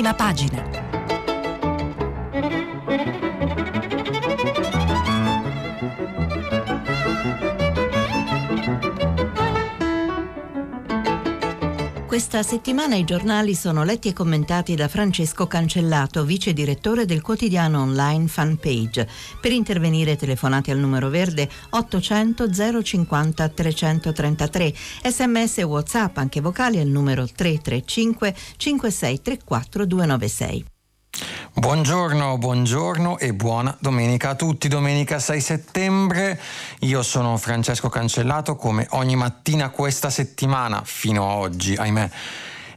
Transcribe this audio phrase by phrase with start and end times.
[0.00, 0.89] prima pagina.
[12.20, 17.80] Questa settimana i giornali sono letti e commentati da Francesco Cancellato, vice direttore del quotidiano
[17.80, 19.08] online Fanpage.
[19.40, 26.88] Per intervenire telefonate al numero verde 800 050 333, sms e whatsapp anche vocali al
[26.88, 30.69] numero 335 5634 296.
[31.52, 34.68] Buongiorno, buongiorno e buona domenica a tutti.
[34.68, 36.40] Domenica 6 settembre.
[36.80, 42.10] Io sono Francesco Cancellato come ogni mattina questa settimana fino a oggi, ahimè,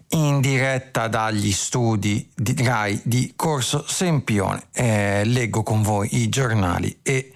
[0.09, 4.63] in diretta dagli studi di RAI di Corso Sempione.
[4.73, 7.31] Eh, leggo con voi i giornali e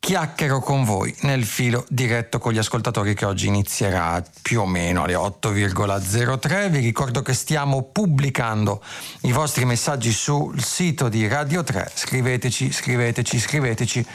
[0.00, 5.02] chiacchiero con voi nel filo diretto con gli ascoltatori che oggi inizierà più o meno
[5.02, 6.70] alle 8,03.
[6.70, 8.82] Vi ricordo che stiamo pubblicando
[9.22, 11.90] i vostri messaggi sul sito di Radio 3.
[11.92, 14.06] Scriveteci, scriveteci, scriveteci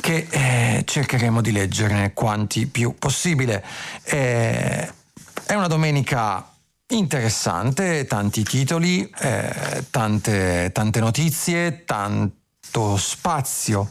[0.00, 3.64] che eh, cercheremo di leggerne quanti più possibile.
[4.04, 4.92] Eh,
[5.46, 6.50] è una domenica
[6.88, 13.88] interessante, tanti titoli, eh, tante, tante notizie, tanto spazio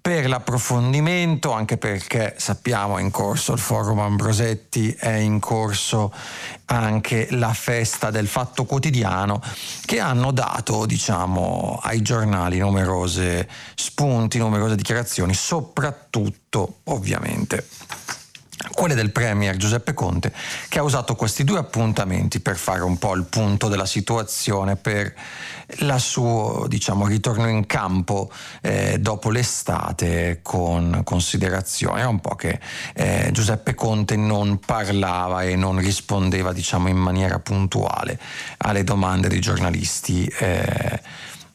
[0.00, 6.12] per l'approfondimento, anche perché sappiamo è in corso il forum Ambrosetti, è in corso
[6.66, 9.42] anche la festa del fatto quotidiano,
[9.84, 17.66] che hanno dato diciamo, ai giornali numerose spunti, numerose dichiarazioni, soprattutto ovviamente
[18.72, 20.32] quelle del Premier Giuseppe Conte,
[20.68, 25.14] che ha usato questi due appuntamenti per fare un po' il punto della situazione, per
[25.78, 32.00] il suo diciamo, ritorno in campo eh, dopo l'estate con considerazione.
[32.00, 32.60] Era un po' che
[32.94, 38.18] eh, Giuseppe Conte non parlava e non rispondeva diciamo, in maniera puntuale
[38.58, 40.26] alle domande dei giornalisti.
[40.38, 41.00] Eh,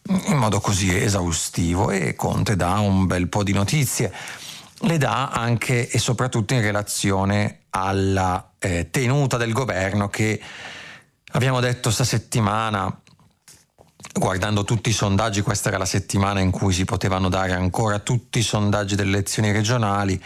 [0.08, 4.12] in modo così esaustivo e Conte dà un bel po' di notizie
[4.80, 10.40] le dà anche e soprattutto in relazione alla eh, tenuta del governo che
[11.32, 13.00] abbiamo detto sta settimana
[14.12, 18.38] guardando tutti i sondaggi, questa era la settimana in cui si potevano dare ancora tutti
[18.38, 20.20] i sondaggi delle elezioni regionali,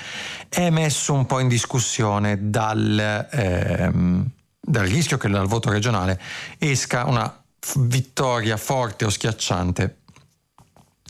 [0.48, 4.26] è messo un po' in discussione dal, ehm,
[4.60, 6.20] dal rischio che dal voto regionale
[6.58, 7.34] esca una
[7.76, 9.99] vittoria forte o schiacciante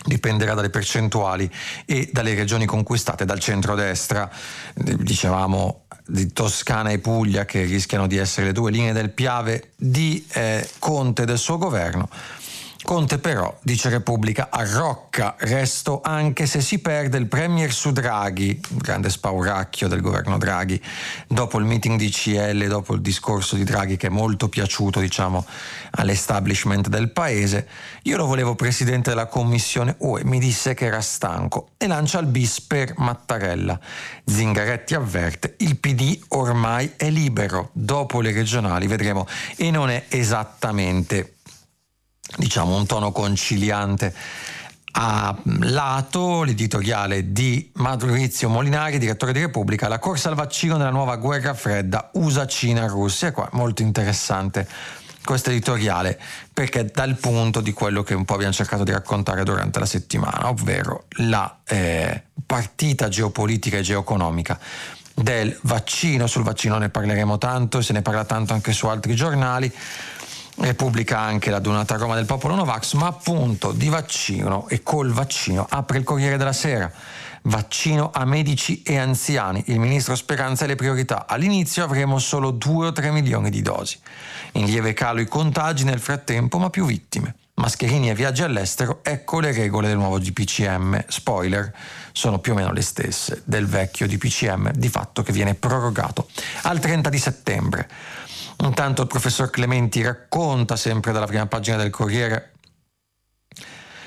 [0.05, 1.51] dipenderà dalle percentuali
[1.85, 4.31] e dalle regioni conquistate dal centrodestra,
[4.75, 10.27] dicevamo di Toscana e Puglia che rischiano di essere le due linee del Piave di
[10.33, 12.09] eh, Conte e del suo governo
[12.83, 19.11] Conte però, dice Repubblica, arrocca, resto anche se si perde il premier su Draghi, grande
[19.11, 20.83] spauracchio del governo Draghi,
[21.29, 25.45] dopo il meeting di CL, dopo il discorso di Draghi che è molto piaciuto diciamo,
[25.93, 27.69] all'establishment del paese.
[28.05, 32.27] Io lo volevo presidente della commissione UE, mi disse che era stanco e lancia il
[32.27, 33.79] bis per Mattarella.
[34.25, 39.27] Zingaretti avverte, il PD ormai è libero, dopo le regionali vedremo
[39.57, 41.35] e non è esattamente
[42.37, 44.15] diciamo un tono conciliante.
[44.93, 51.17] A lato l'editoriale di Maurizio Molinari, direttore di Repubblica, la corsa al vaccino della nuova
[51.17, 53.31] guerra fredda USA, Cina, Russia.
[53.31, 54.67] Qua molto interessante
[55.25, 56.19] questo editoriale
[56.53, 60.49] perché dal punto di quello che un po' abbiamo cercato di raccontare durante la settimana,
[60.49, 64.59] ovvero la eh, partita geopolitica e geoeconomica
[65.15, 69.73] del vaccino, sul vaccino ne parleremo tanto, se ne parla tanto anche su altri giornali
[70.61, 75.67] Repubblica anche la donata Roma del popolo Novax, ma appunto di vaccino e col vaccino
[75.67, 76.93] apre il Corriere della Sera.
[77.45, 79.63] Vaccino a medici e anziani.
[79.69, 81.27] Il ministro Speranza e le priorità.
[81.27, 83.99] All'inizio avremo solo 2 o 3 milioni di dosi.
[84.53, 87.37] In lieve calo i contagi nel frattempo, ma più vittime.
[87.55, 91.05] Mascherini e viaggi all'estero, ecco le regole del nuovo DPCM.
[91.09, 91.73] Spoiler,
[92.13, 96.29] sono più o meno le stesse del vecchio DPCM, di fatto che viene prorogato
[96.63, 97.89] al 30 di settembre.
[98.63, 102.53] Intanto il professor Clementi racconta sempre dalla prima pagina del Corriere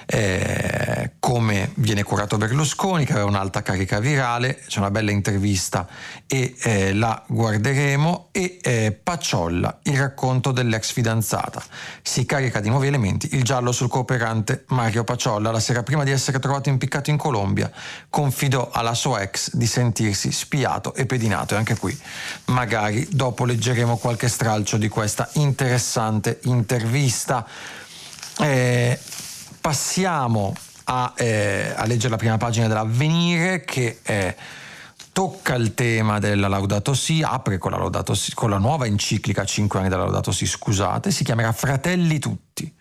[0.05, 5.87] eh, come viene curato Berlusconi, che aveva un'alta carica virale, c'è una bella intervista
[6.27, 11.63] e eh, la guarderemo, e eh, Pacciolla, il racconto dell'ex fidanzata.
[12.01, 16.11] Si carica di nuovi elementi, il giallo sul cooperante Mario Pacciolla, la sera prima di
[16.11, 17.71] essere trovato impiccato in Colombia,
[18.09, 21.53] confidò alla sua ex di sentirsi spiato e pedinato.
[21.53, 21.97] E anche qui
[22.45, 27.45] magari dopo leggeremo qualche stralcio di questa interessante intervista.
[28.39, 28.99] Eh,
[29.63, 30.53] passiamo
[30.85, 34.35] a, eh, a, leggere la prima pagina dell'avvenire che eh,
[35.13, 39.45] tocca il tema della Laudato Si, apre con la, Laudato si, con la nuova enciclica
[39.45, 42.75] 5 anni della Laudato Si, scusate, si chiamerà Fratelli Tutti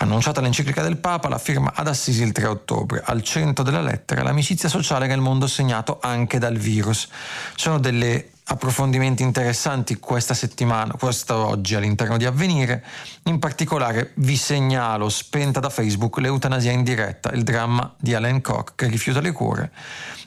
[0.00, 3.02] Annunciata l'enciclica del Papa, la firma ad Assisi il 3 ottobre.
[3.04, 7.08] Al centro della lettera l'amicizia sociale nel mondo segnato anche dal virus.
[7.54, 12.84] Sono delle approfondimenti interessanti questa settimana, questo oggi all'interno di Avvenire.
[13.24, 18.72] In particolare vi segnalo, spenta da Facebook, l'eutanasia in diretta, il dramma di Alan Koch
[18.74, 19.70] che rifiuta le cure.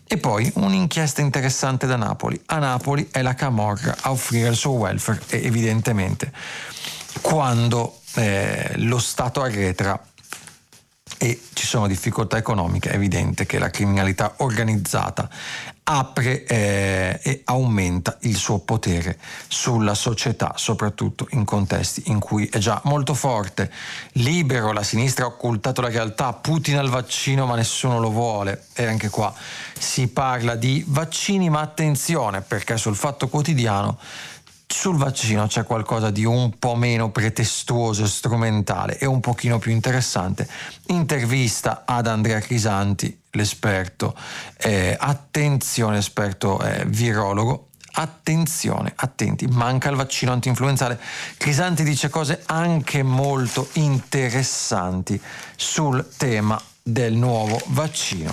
[0.08, 2.40] E poi un'inchiesta interessante da Napoli.
[2.48, 6.32] A Napoli è la Camorra a offrire il suo welfare e evidentemente
[7.22, 10.00] quando eh, lo Stato arretra
[11.24, 15.30] e ci sono difficoltà economiche, è evidente che la criminalità organizzata
[15.84, 22.58] apre eh, e aumenta il suo potere sulla società, soprattutto in contesti in cui è
[22.58, 23.72] già molto forte.
[24.14, 28.86] Libero, la sinistra ha occultato la realtà, Putin al vaccino ma nessuno lo vuole e
[28.86, 29.32] anche qua
[29.78, 34.00] si parla di vaccini ma attenzione perché sul fatto quotidiano
[34.72, 39.72] sul vaccino c'è qualcosa di un po' meno pretestuoso e strumentale e un pochino più
[39.72, 40.48] interessante.
[40.88, 44.16] Intervista ad Andrea Crisanti, l'esperto,
[44.58, 51.00] eh, attenzione, esperto eh, virologo, attenzione, attenti, manca il vaccino antinfluenzale.
[51.38, 55.22] Crisanti dice cose anche molto interessanti
[55.56, 58.32] sul tema del nuovo vaccino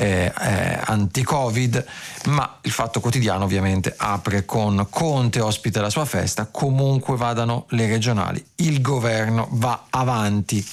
[0.00, 1.84] eh, eh, anti-Covid,
[2.26, 7.88] ma il Fatto Quotidiano ovviamente apre con Conte ospita la sua festa, comunque vadano le
[7.88, 10.64] regionali, il governo va avanti.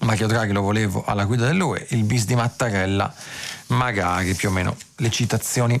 [0.00, 3.12] Mario Draghi lo volevo alla guida dell'UE, il bis di Mattarella,
[3.66, 5.78] magari più o meno le citazioni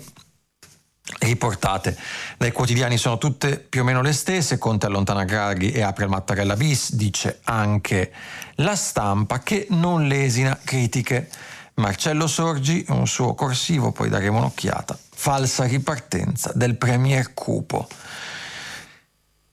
[1.20, 1.96] riportate
[2.36, 6.10] dai quotidiani sono tutte più o meno le stesse, Conte allontana Draghi e apre il
[6.10, 8.12] Mattarella bis, dice anche
[8.56, 11.30] la stampa che non lesina critiche
[11.80, 14.96] Marcello Sorgi, un suo corsivo, poi daremo un'occhiata.
[15.12, 17.88] Falsa ripartenza del Premier Cupo.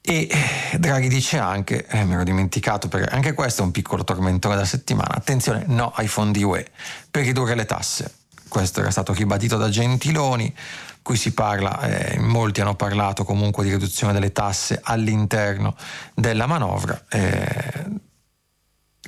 [0.02, 0.30] E
[0.78, 4.68] Draghi dice anche, eh, mi ero dimenticato, perché anche questo è un piccolo tormentore della
[4.68, 6.66] settimana, attenzione, no ai fondi UE
[7.10, 8.14] per ridurre le tasse.
[8.48, 10.54] Questo era stato ribadito da Gentiloni,
[11.02, 15.76] qui si parla, eh, molti hanno parlato comunque di riduzione delle tasse all'interno
[16.14, 17.06] della manovra.
[17.10, 18.06] Eh,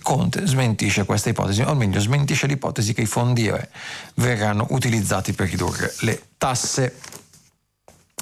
[0.02, 3.70] Conte smentisce questa ipotesi, o meglio smentisce l'ipotesi che i fondi UE
[4.16, 6.96] verranno utilizzati per ridurre le tasse.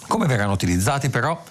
[0.07, 1.41] Come verranno utilizzati però?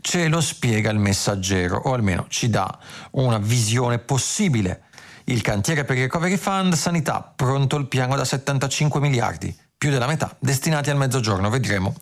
[0.00, 2.78] Ce lo spiega il messaggero, o almeno ci dà
[3.12, 4.84] una visione possibile.
[5.24, 10.06] Il cantiere per il Recovery Fund Sanità, pronto il piano da 75 miliardi, più della
[10.06, 11.94] metà destinati al mezzogiorno, vedremo.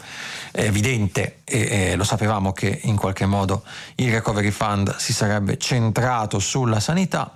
[0.50, 3.64] È evidente e, e, lo sapevamo che in qualche modo
[3.96, 7.32] il Recovery Fund si sarebbe centrato sulla sanità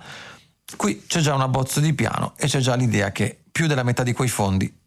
[0.75, 4.03] Qui c'è già un abbozzo di piano e c'è già l'idea che più della metà
[4.03, 4.81] di quei fondi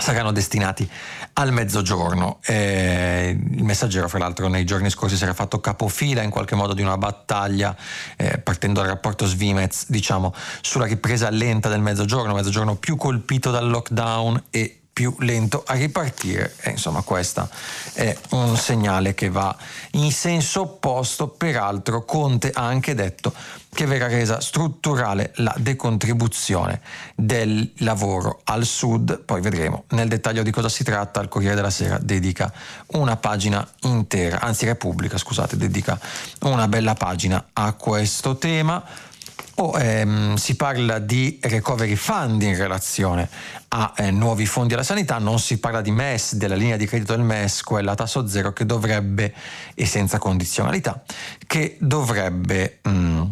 [0.00, 0.88] saranno destinati
[1.34, 2.38] al mezzogiorno.
[2.44, 6.74] Eh, il messaggero, fra l'altro, nei giorni scorsi si era fatto capofila in qualche modo
[6.74, 7.76] di una battaglia,
[8.16, 13.68] eh, partendo dal rapporto Svimez, diciamo, sulla ripresa lenta del mezzogiorno, mezzogiorno più colpito dal
[13.68, 16.56] lockdown e più lento a ripartire.
[16.60, 17.48] E insomma questo
[17.92, 19.56] è un segnale che va
[19.92, 23.32] in senso opposto peraltro Conte ha anche detto
[23.72, 26.80] che verrà resa strutturale la decontribuzione
[27.14, 29.20] del lavoro al sud.
[29.20, 29.84] Poi vedremo.
[29.90, 32.52] Nel dettaglio di cosa si tratta il Corriere della Sera dedica
[32.86, 35.96] una pagina intera anzi Repubblica scusate dedica
[36.40, 38.82] una bella pagina a questo tema
[39.60, 43.28] Oh, ehm, si parla di recovery fund in relazione
[43.70, 47.16] a eh, nuovi fondi alla sanità, non si parla di MES, della linea di credito
[47.16, 49.34] del MES, quella a tasso zero che dovrebbe,
[49.74, 51.02] e senza condizionalità,
[51.44, 53.22] che dovrebbe, mh, mm,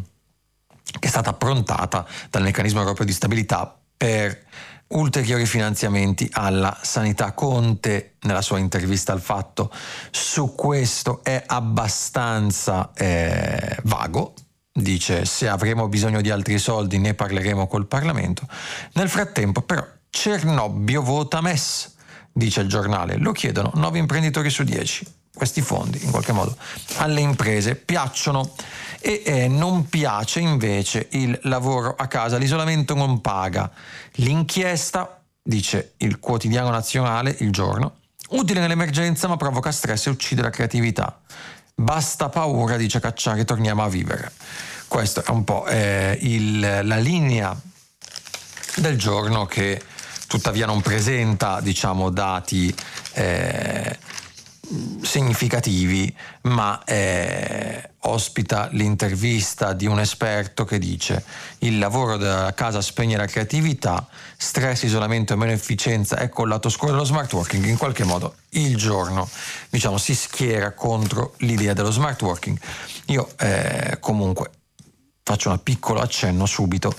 [0.98, 4.46] è stata approntata dal meccanismo europeo di stabilità per
[4.88, 7.34] ulteriori finanziamenti alla sanità.
[7.34, 9.70] Conte, nella sua intervista al fatto,
[10.10, 14.34] su questo è abbastanza eh, vago,
[14.76, 18.46] dice se avremo bisogno di altri soldi ne parleremo col Parlamento.
[18.92, 21.94] Nel frattempo però Cernobbio vota MES,
[22.32, 25.14] dice il giornale, lo chiedono 9 imprenditori su 10.
[25.34, 26.56] Questi fondi in qualche modo
[26.96, 28.54] alle imprese piacciono
[29.00, 33.70] e eh, non piace invece il lavoro a casa, l'isolamento non paga.
[34.12, 37.96] L'inchiesta, dice il quotidiano nazionale, il giorno,
[38.30, 41.20] utile nell'emergenza ma provoca stress e uccide la creatività.
[41.78, 44.32] Basta paura, dice Cacciari, torniamo a vivere.
[44.88, 47.54] Questa è un po' eh, il, la linea
[48.76, 49.82] del giorno che
[50.26, 52.74] tuttavia non presenta diciamo, dati
[53.12, 53.98] eh,
[55.02, 61.22] significativi, ma eh, ospita l'intervista di un esperto che dice
[61.58, 66.68] il lavoro della casa spegne la creatività, stress, isolamento e meno efficienza, ecco il lato
[66.68, 69.28] scuro dello smart working, in qualche modo il giorno
[69.70, 72.58] diciamo, si schiera contro l'idea dello smart working.
[73.06, 74.50] Io eh, comunque
[75.22, 76.94] faccio un piccolo accenno subito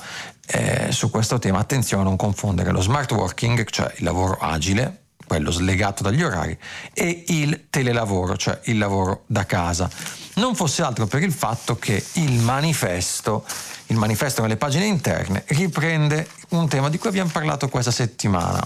[0.48, 1.60] eh, su questo tema.
[1.60, 6.58] Attenzione a non confondere lo smart working, cioè il lavoro agile, quello slegato dagli orari,
[6.94, 9.89] e il telelavoro, cioè il lavoro da casa.
[10.36, 13.46] Non fosse altro per il fatto che il manifesto,
[13.88, 18.62] il manifesto nelle pagine interne, riprende un tema di cui abbiamo parlato questa settimana.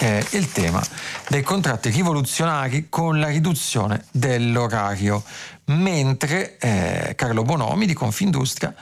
[0.00, 0.82] Eh, il tema
[1.28, 5.24] dei contratti rivoluzionari con la riduzione dell'orario
[5.66, 8.72] mentre eh, Carlo Bonomi di Confindustria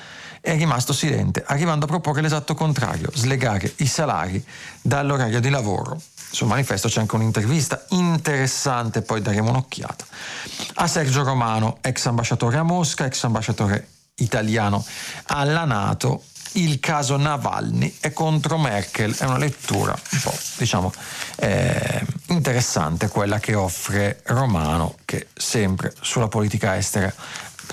[0.41, 4.45] è rimasto silente, arrivando a proporre l'esatto contrario, slegare i salari
[4.81, 6.01] dall'orario di lavoro.
[6.31, 10.05] Sul manifesto c'è anche un'intervista interessante, poi daremo un'occhiata.
[10.75, 14.85] A Sergio Romano, ex ambasciatore a Mosca, ex ambasciatore italiano
[15.27, 20.91] alla Nato, il caso Navalny è contro Merkel è una lettura un po' diciamo
[21.37, 27.13] eh, interessante quella che offre Romano che sempre sulla politica estera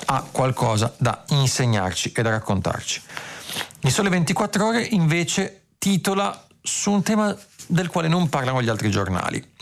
[0.06, 3.02] ha qualcosa da insegnarci e da raccontarci.
[3.82, 7.36] Il Sole 24 ore invece titola su un tema
[7.68, 9.54] del quale non parlano gli altri giornali,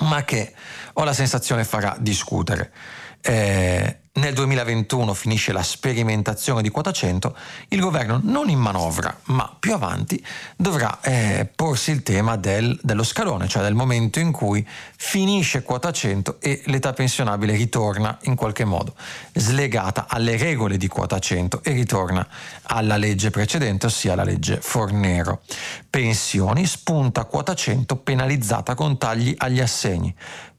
[0.00, 0.54] ma che
[0.94, 2.72] ho la sensazione farà discutere.
[3.20, 7.36] Eh, nel 2021 finisce la sperimentazione di quota 100,
[7.68, 10.24] il governo non in manovra, ma più avanti
[10.56, 15.92] dovrà eh, porsi il tema del, dello scalone, cioè del momento in cui finisce quota
[15.92, 18.94] 100 e l'età pensionabile ritorna in qualche modo
[19.34, 22.26] slegata alle regole di quota 100 e ritorna
[22.62, 25.42] alla legge precedente, ossia la legge Fornero.
[25.90, 30.14] Pensioni spunta quota 100 penalizzata con tagli agli assegni.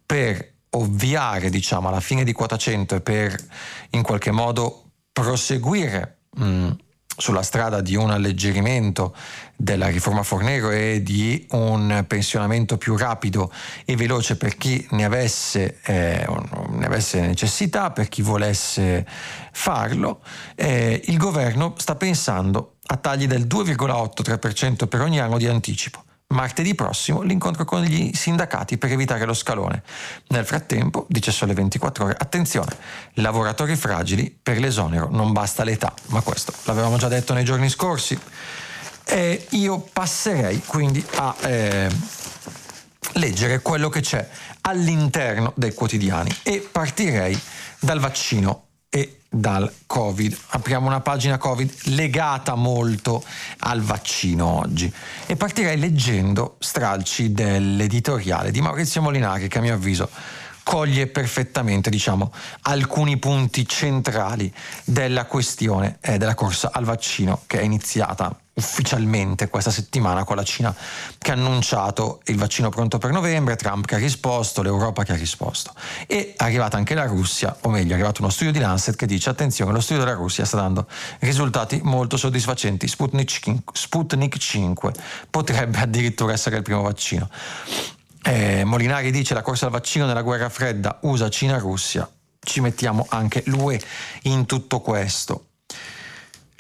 [0.06, 3.36] Per ovviare diciamo, alla fine di quota 100 e per
[3.92, 6.72] in qualche modo proseguire mh,
[7.20, 9.16] sulla strada di un alleggerimento
[9.56, 13.52] della riforma Fornero e di un pensionamento più rapido
[13.86, 16.28] e veloce per chi ne avesse, eh,
[16.70, 19.04] ne avesse necessità, per chi volesse
[19.52, 20.22] farlo,
[20.54, 26.04] eh, il governo sta pensando a tagli del 2,83% per ogni anno di anticipo.
[26.30, 29.82] Martedì prossimo l'incontro con gli sindacati per evitare lo scalone.
[30.28, 32.76] Nel frattempo, dice Sole 24 ore, attenzione,
[33.14, 38.20] lavoratori fragili per l'esonero non basta l'età, ma questo l'avevamo già detto nei giorni scorsi.
[39.06, 41.90] E io passerei quindi a eh,
[43.14, 44.28] leggere quello che c'è
[44.62, 47.40] all'interno dei quotidiani e partirei
[47.80, 50.38] dal vaccino e dal Covid.
[50.50, 53.24] Apriamo una pagina Covid legata molto
[53.60, 54.92] al vaccino oggi
[55.26, 60.10] e partirei leggendo stralci dell'editoriale di Maurizio Molinari che a mio avviso
[60.64, 64.54] coglie perfettamente diciamo, alcuni punti centrali
[64.84, 70.44] della questione eh, della corsa al vaccino che è iniziata ufficialmente questa settimana con la
[70.44, 70.74] Cina
[71.18, 75.16] che ha annunciato il vaccino pronto per novembre, Trump che ha risposto, l'Europa che ha
[75.16, 75.74] risposto.
[76.08, 79.06] E è arrivata anche la Russia, o meglio è arrivato uno studio di Lancet che
[79.06, 80.88] dice attenzione, lo studio della Russia sta dando
[81.20, 84.94] risultati molto soddisfacenti, Sputnik 5
[85.30, 87.30] potrebbe addirittura essere il primo vaccino.
[88.24, 92.10] Eh, Molinari dice la corsa al vaccino nella guerra fredda USA Cina-Russia,
[92.40, 93.80] ci mettiamo anche l'UE
[94.24, 95.47] in tutto questo.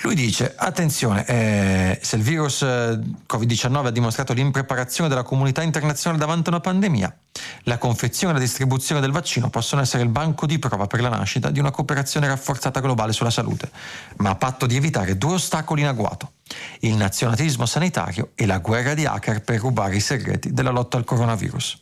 [0.01, 6.21] Lui dice, attenzione, eh, se il virus eh, Covid-19 ha dimostrato l'impreparazione della comunità internazionale
[6.21, 7.17] davanti a una pandemia,
[7.63, 11.09] la confezione e la distribuzione del vaccino possono essere il banco di prova per la
[11.09, 13.71] nascita di una cooperazione rafforzata globale sulla salute,
[14.17, 16.33] ma a patto di evitare due ostacoli in agguato,
[16.81, 21.05] il nazionalismo sanitario e la guerra di hacker per rubare i segreti della lotta al
[21.05, 21.81] coronavirus.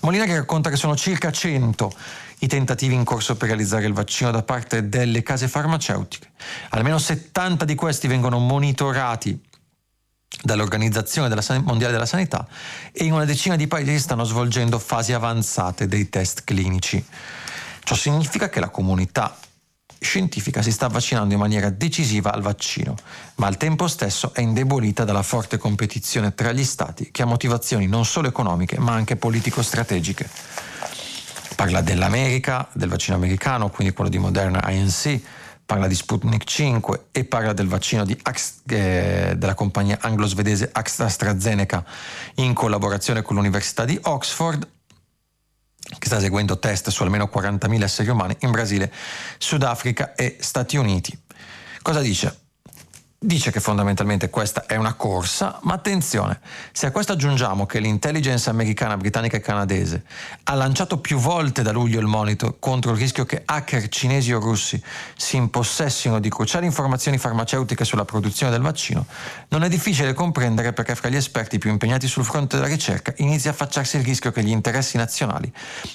[0.00, 1.92] Molinari racconta che sono circa 100
[2.42, 6.32] i tentativi in corso per realizzare il vaccino da parte delle case farmaceutiche.
[6.70, 9.40] Almeno 70 di questi vengono monitorati
[10.42, 12.46] dall'Organizzazione della San- Mondiale della Sanità
[12.90, 17.04] e in una decina di paesi stanno svolgendo fasi avanzate dei test clinici.
[17.84, 19.36] Ciò significa che la comunità
[20.00, 22.96] scientifica si sta vaccinando in maniera decisiva al vaccino,
[23.36, 27.86] ma al tempo stesso è indebolita dalla forte competizione tra gli stati che ha motivazioni
[27.86, 30.71] non solo economiche ma anche politico-strategiche.
[31.62, 35.20] Parla dell'America, del vaccino americano, quindi quello di Moderna INC,
[35.64, 38.20] parla di Sputnik 5 e parla del vaccino di,
[38.66, 41.84] eh, della compagnia anglo-svedese AstraZeneca
[42.34, 44.68] in collaborazione con l'Università di Oxford
[46.00, 48.92] che sta eseguendo test su almeno 40.000 esseri umani in Brasile,
[49.38, 51.16] Sudafrica e Stati Uniti.
[51.80, 52.41] Cosa dice?
[53.24, 56.40] Dice che fondamentalmente questa è una corsa, ma attenzione,
[56.72, 60.02] se a questo aggiungiamo che l'intelligence americana, britannica e canadese
[60.42, 64.40] ha lanciato più volte da luglio il monito contro il rischio che hacker cinesi o
[64.40, 64.82] russi
[65.16, 69.06] si impossessino di cruciali informazioni farmaceutiche sulla produzione del vaccino,
[69.48, 73.50] non è difficile comprendere perché fra gli esperti più impegnati sul fronte della ricerca inizia
[73.50, 75.52] a affacciarsi il rischio che gli interessi nazionali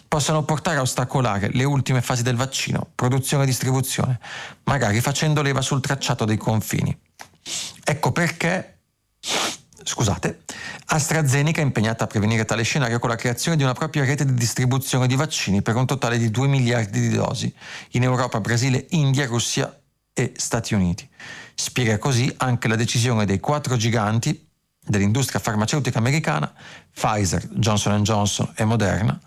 [0.07, 4.17] possano portare a ostacolare le ultime fasi del vaccino, produzione e distribuzione,
[4.63, 6.97] magari facendo leva sul tracciato dei confini.
[7.83, 8.79] Ecco perché,
[9.83, 10.43] scusate,
[10.87, 14.33] AstraZeneca è impegnata a prevenire tale scenario con la creazione di una propria rete di
[14.33, 17.53] distribuzione di vaccini per un totale di 2 miliardi di dosi
[17.91, 19.79] in Europa, Brasile, India, Russia
[20.13, 21.07] e Stati Uniti.
[21.55, 24.47] Spiega così anche la decisione dei quattro giganti
[24.85, 26.51] dell'industria farmaceutica americana,
[26.93, 29.19] Pfizer, Johnson Johnson e Moderna,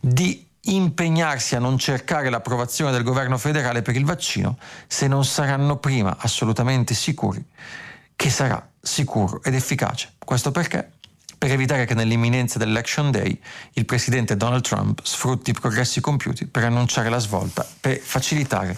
[0.00, 5.76] di impegnarsi a non cercare l'approvazione del governo federale per il vaccino se non saranno
[5.76, 7.44] prima assolutamente sicuri
[8.16, 10.14] che sarà sicuro ed efficace.
[10.18, 10.92] Questo perché?
[11.38, 13.38] Per evitare che nell'imminenza dell'Election Day
[13.74, 18.76] il presidente Donald Trump sfrutti i progressi compiuti per annunciare la svolta, per facilitare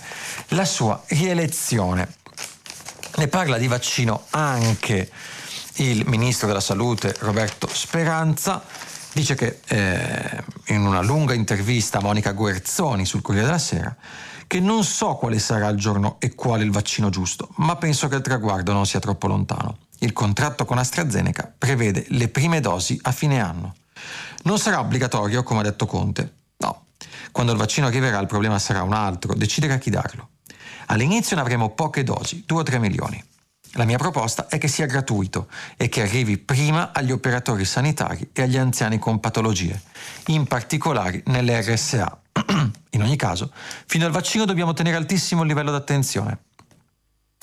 [0.48, 2.16] la sua rielezione.
[3.16, 5.08] Ne parla di vaccino anche
[5.76, 8.62] il ministro della Salute Roberto Speranza.
[9.12, 13.96] Dice che eh, in una lunga intervista a Monica Guerzoni sul Corriere della Sera
[14.48, 18.16] che non so quale sarà il giorno e quale il vaccino giusto, ma penso che
[18.16, 19.76] il traguardo non sia troppo lontano.
[19.98, 23.74] Il contratto con AstraZeneca prevede le prime dosi a fine anno.
[24.44, 26.36] Non sarà obbligatorio, come ha detto Conte.
[26.58, 26.86] No.
[27.30, 30.30] Quando il vaccino arriverà il problema sarà un altro, decidere a chi darlo.
[30.86, 33.22] All'inizio ne avremo poche dosi, 2 o 3 milioni.
[33.72, 38.42] La mia proposta è che sia gratuito e che arrivi prima agli operatori sanitari e
[38.42, 39.80] agli anziani con patologie,
[40.26, 42.20] in particolare nelle RSA,
[42.90, 43.52] In ogni caso,
[43.86, 46.38] fino al vaccino dobbiamo tenere altissimo il livello d'attenzione,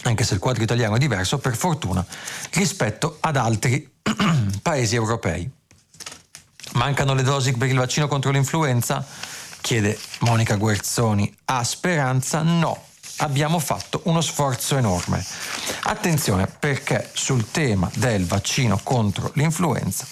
[0.03, 2.05] anche se il quadro italiano è diverso, per fortuna,
[2.51, 3.89] rispetto ad altri
[4.61, 5.49] paesi europei.
[6.73, 9.05] Mancano le dosi per il vaccino contro l'influenza?
[9.61, 11.33] Chiede Monica Guerzoni.
[11.45, 12.83] A speranza no.
[13.17, 15.23] Abbiamo fatto uno sforzo enorme.
[15.83, 20.05] Attenzione perché sul tema del vaccino contro l'influenza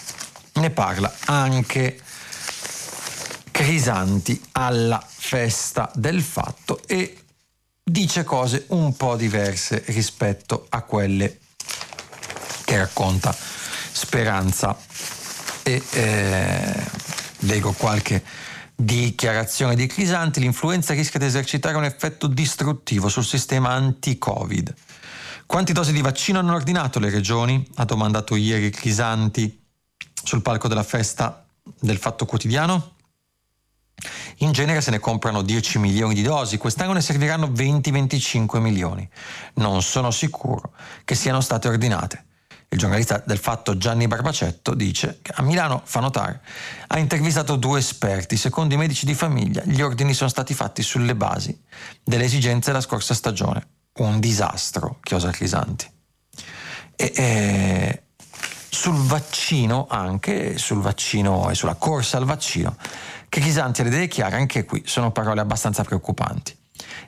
[0.53, 1.99] ne parla anche
[3.51, 7.23] Crisanti alla festa del fatto e
[7.83, 11.39] dice cose un po' diverse rispetto a quelle
[12.63, 13.35] che racconta
[13.91, 14.75] Speranza
[15.61, 16.83] e eh,
[17.39, 18.23] leggo qualche
[18.75, 24.73] dichiarazione di Crisanti, l'influenza rischia di esercitare un effetto distruttivo sul sistema anti-Covid.
[25.45, 27.67] Quanti dosi di vaccino hanno ordinato le regioni?
[27.75, 29.61] Ha domandato ieri Crisanti
[30.23, 31.45] sul palco della festa
[31.79, 32.95] del Fatto Quotidiano.
[34.37, 39.07] In genere se ne comprano 10 milioni di dosi, quest'anno ne serviranno 20-25 milioni.
[39.55, 40.73] Non sono sicuro
[41.05, 42.25] che siano state ordinate.
[42.73, 46.41] Il giornalista del fatto Gianni Barbacetto dice che a Milano fa notare
[46.87, 48.35] ha intervistato due esperti.
[48.35, 51.55] Secondo i medici di famiglia, gli ordini sono stati fatti sulle basi
[52.03, 53.67] delle esigenze della scorsa stagione.
[53.97, 55.87] Un disastro, chiosa Crisanti.
[56.95, 58.03] E, e
[58.69, 62.75] sul vaccino anche, sul vaccino e sulla corsa al vaccino,
[63.29, 66.57] Crisanti e le idee chiare, anche qui sono parole abbastanza preoccupanti.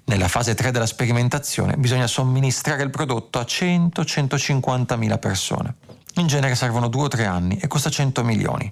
[0.06, 5.76] Nella fase 3 della sperimentazione bisogna somministrare il prodotto a 100-150 mila persone.
[6.16, 8.72] In genere servono 2 o 3 anni e costa 100 milioni.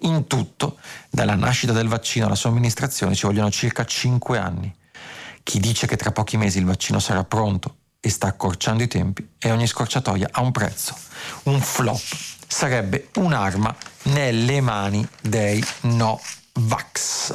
[0.00, 0.78] In tutto,
[1.10, 4.72] dalla nascita del vaccino alla somministrazione ci vogliono circa 5 anni.
[5.42, 9.28] Chi dice che tra pochi mesi il vaccino sarà pronto e sta accorciando i tempi
[9.38, 10.94] e ogni scorciatoia ha un prezzo.
[11.44, 12.00] Un flop
[12.46, 16.20] sarebbe un'arma nelle mani dei no
[16.52, 17.32] Vax.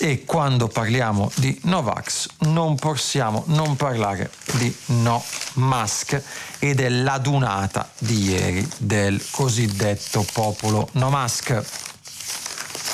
[0.00, 6.22] E quando parliamo di Novax non possiamo non parlare di No Mask
[6.60, 11.50] e dell'adunata di ieri del cosiddetto popolo No Mask.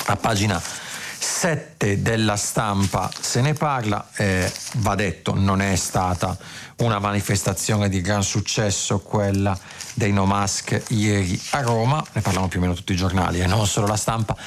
[0.07, 0.59] A pagina
[1.19, 6.37] 7 della stampa se ne parla, eh, va detto, non è stata
[6.77, 9.59] una manifestazione di gran successo quella
[9.93, 13.45] dei No Mask ieri a Roma, ne parlano più o meno tutti i giornali e
[13.45, 14.37] non solo la stampa.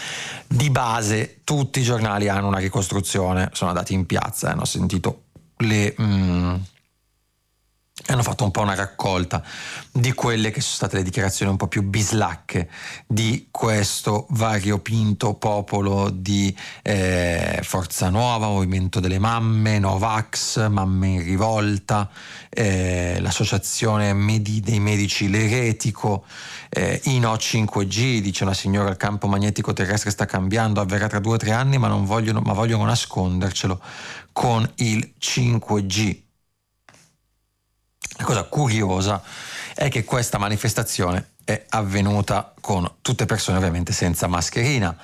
[0.46, 5.24] Di base tutti i giornali hanno una ricostruzione, sono andati in piazza, hanno sentito
[5.59, 5.94] le...
[6.01, 6.55] Mm,
[8.07, 9.43] hanno fatto un po' una raccolta
[9.93, 12.71] di quelle che sono state le dichiarazioni un po' più bislacche
[13.07, 22.09] di questo variopinto popolo di eh, Forza Nuova, Movimento delle Mamme, Novax, Mamme in Rivolta,
[22.49, 26.25] eh, l'Associazione Medi- dei Medici L'Eretico,
[26.71, 31.35] eh, INO 5G, dice una signora, il campo magnetico terrestre sta cambiando, avverrà tra due
[31.35, 33.81] o tre anni, ma, vogliono, ma vogliono nascondercelo
[34.33, 36.27] con il 5G
[38.18, 39.22] la cosa curiosa
[39.74, 44.94] è che questa manifestazione è avvenuta con tutte persone ovviamente senza mascherina.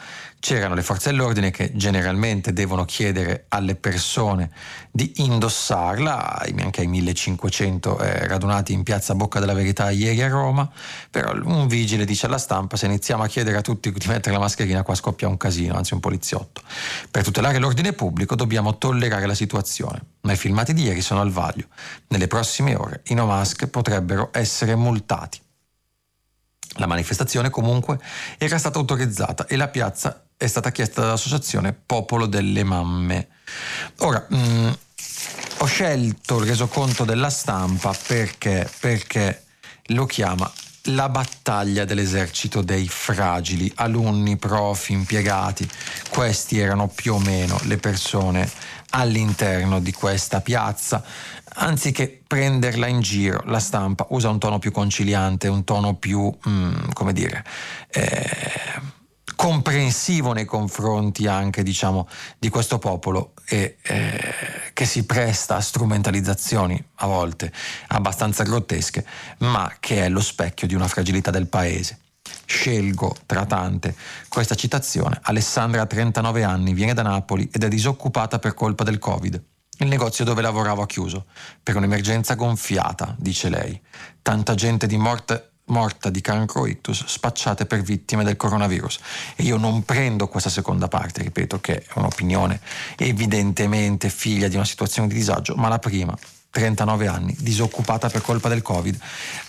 [0.45, 4.51] C'erano le forze dell'ordine che generalmente devono chiedere alle persone
[4.91, 10.71] di indossarla, anche ai 1500 eh, radunati in piazza Bocca della Verità ieri a Roma,
[11.11, 14.41] però un vigile dice alla stampa se iniziamo a chiedere a tutti di mettere la
[14.43, 16.61] mascherina qua scoppia un casino, anzi un poliziotto.
[17.11, 21.31] Per tutelare l'ordine pubblico dobbiamo tollerare la situazione, ma i filmati di ieri sono al
[21.31, 21.69] vaglio.
[22.09, 25.41] Nelle prossime ore i no mask potrebbero essere multati.
[26.77, 27.99] La manifestazione comunque
[28.37, 33.29] era stata autorizzata e la piazza è stata chiesta dall'associazione Popolo delle Mamme.
[33.99, 34.73] Ora, mh, mm,
[35.59, 39.45] ho scelto il resoconto della stampa perché, perché
[39.89, 40.51] lo chiama
[40.89, 45.69] la battaglia dell'esercito dei fragili, alunni, profi, impiegati.
[46.11, 48.51] Questi erano più o meno le persone
[48.91, 51.03] all'interno di questa piazza
[51.57, 56.91] anziché prenderla in giro, la stampa usa un tono più conciliante, un tono più, mm,
[56.93, 57.45] come dire,
[57.91, 58.93] eh,
[59.35, 64.35] comprensivo nei confronti anche, diciamo, di questo popolo e eh,
[64.73, 67.53] che si presta a strumentalizzazioni a volte
[67.89, 69.05] abbastanza grottesche,
[69.39, 71.99] ma che è lo specchio di una fragilità del paese.
[72.47, 73.95] Scelgo tra tante
[74.29, 75.19] questa citazione.
[75.23, 79.43] Alessandra ha 39 anni, viene da Napoli ed è disoccupata per colpa del Covid.
[79.79, 81.27] Il negozio dove lavoravo ha chiuso,
[81.63, 83.81] per un'emergenza gonfiata, dice lei.
[84.23, 88.99] Tanta gente di morte morta di cancro ictus spacciate per vittime del coronavirus.
[89.37, 92.61] E io non prendo questa seconda parte, ripeto che è un'opinione
[92.97, 96.17] evidentemente figlia di una situazione di disagio, ma la prima,
[96.51, 98.99] 39 anni, disoccupata per colpa del Covid.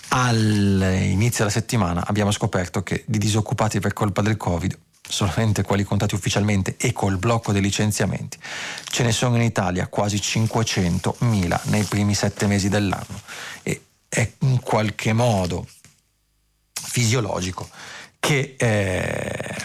[0.10, 6.16] All'inizio della settimana abbiamo scoperto che di disoccupati per colpa del Covid solamente quelli contati
[6.16, 8.40] ufficialmente e col blocco dei licenziamenti,
[8.86, 13.22] ce ne sono in Italia quasi 500.000 nei primi sette mesi dell'anno
[13.62, 15.68] e è in qualche modo
[16.86, 17.70] fisiologico
[18.26, 19.56] che, eh,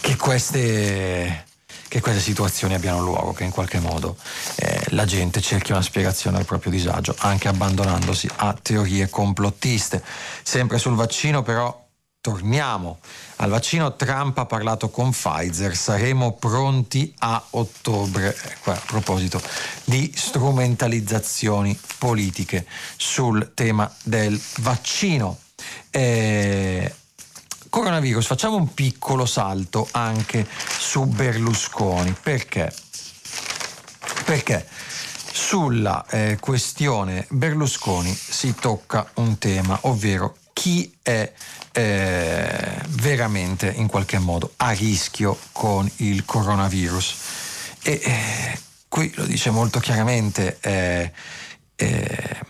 [0.00, 1.44] che, queste,
[1.86, 4.16] che, queste, situazioni abbiano luogo, che in qualche modo
[4.56, 10.02] eh, la gente cerchi una spiegazione al proprio disagio, anche abbandonandosi a teorie complottiste.
[10.42, 11.85] Sempre sul vaccino però
[12.26, 12.98] torniamo
[13.36, 13.94] al vaccino.
[13.94, 18.36] Trump ha parlato con Pfizer, saremo pronti a ottobre.
[18.36, 19.40] Ecco, a proposito
[19.84, 25.38] di strumentalizzazioni politiche sul tema del vaccino.
[25.90, 26.92] Eh,
[27.70, 32.12] coronavirus, facciamo un piccolo salto anche su Berlusconi.
[32.20, 32.74] Perché?
[34.24, 34.66] Perché
[35.30, 41.30] sulla eh, questione Berlusconi si tocca un tema, ovvero chi è
[41.72, 47.16] eh, veramente in qualche modo a rischio con il coronavirus.
[47.82, 51.12] E eh, qui lo dice molto chiaramente eh,
[51.76, 52.40] eh,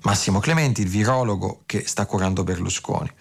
[0.00, 3.12] Massimo Clementi, il virologo che sta curando Berlusconi.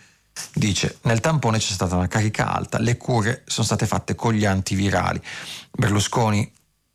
[0.54, 4.46] Dice, nel tampone c'è stata una carica alta, le cure sono state fatte con gli
[4.46, 5.22] antivirali.
[5.70, 6.50] Berlusconi,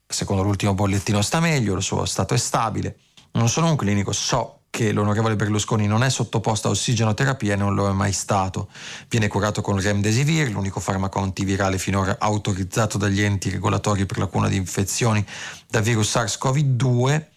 [0.07, 2.97] secondo l'ultimo bollettino, sta meglio, il suo stato è stabile.
[3.33, 7.77] Non sono un clinico, so che l'onorevole Berlusconi non è sottoposto a ossigenoterapia e non
[7.77, 8.69] lo è mai stato.
[9.09, 14.49] Viene curato con Remdesivir, l'unico farmaco antivirale finora autorizzato dagli enti regolatori per la cura
[14.49, 15.25] di infezioni
[15.69, 17.34] da virus SARS-CoV-2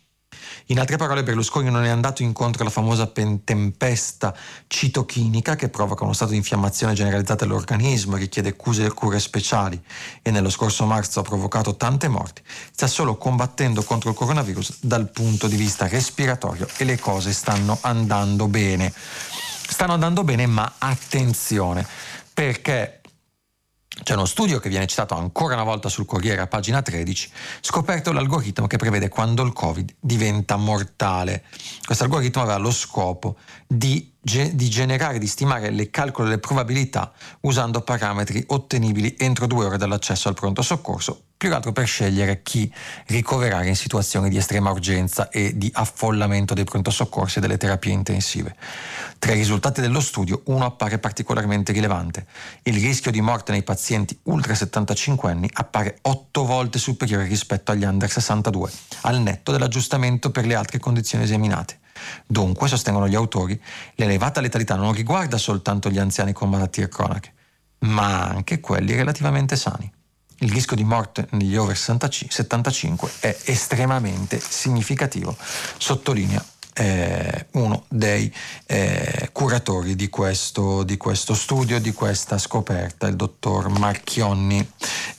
[0.70, 4.36] in altre parole, Berlusconi non è andato incontro alla famosa tempesta
[4.68, 9.82] citochinica che provoca uno stato di infiammazione generalizzata dell'organismo, richiede cure, cure speciali
[10.22, 12.42] e nello scorso marzo ha provocato tante morti.
[12.72, 17.78] Sta solo combattendo contro il coronavirus dal punto di vista respiratorio e le cose stanno
[17.82, 18.92] andando bene.
[18.94, 21.88] Stanno andando bene, ma attenzione,
[22.34, 22.97] perché
[24.04, 27.32] c'è uno studio che viene citato ancora una volta sul Corriere a pagina 13,
[27.62, 31.44] scoperto l'algoritmo che prevede quando il Covid diventa mortale.
[31.84, 37.82] Questo algoritmo aveva lo scopo di, di generare, di stimare le calcoli delle probabilità usando
[37.82, 42.72] parametri ottenibili entro due ore dall'accesso al pronto soccorso più che altro per scegliere chi
[43.08, 47.94] ricoverare in situazioni di estrema urgenza e di affollamento dei pronto soccorsi e delle terapie
[47.94, 48.56] intensive.
[49.20, 52.26] Tra i risultati dello studio uno appare particolarmente rilevante.
[52.64, 57.84] Il rischio di morte nei pazienti ultra 75 anni appare 8 volte superiore rispetto agli
[57.84, 61.86] under 62, al netto dell'aggiustamento per le altre condizioni esaminate.
[62.26, 63.60] Dunque, sostengono gli autori,
[63.96, 67.34] l'elevata letalità non riguarda soltanto gli anziani con malattie croniche,
[67.80, 69.92] ma anche quelli relativamente sani
[70.42, 75.36] il rischio di morte negli over 75 è estremamente significativo,
[75.78, 76.44] sottolinea
[76.78, 78.32] eh, uno dei
[78.68, 84.72] eh, curatori di questo, di questo, studio, di questa scoperta, il dottor Marchionni.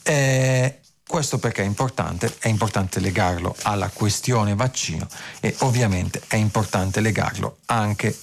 [0.03, 2.35] Eh, Questo perché è importante?
[2.37, 5.07] È importante legarlo alla questione vaccino
[5.39, 8.15] e ovviamente è importante legarlo anche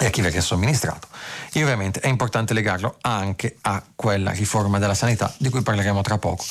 [0.00, 1.06] e a chi viene somministrato.
[1.52, 6.18] E ovviamente è importante legarlo anche a quella riforma della sanità di cui parleremo tra
[6.18, 6.44] poco,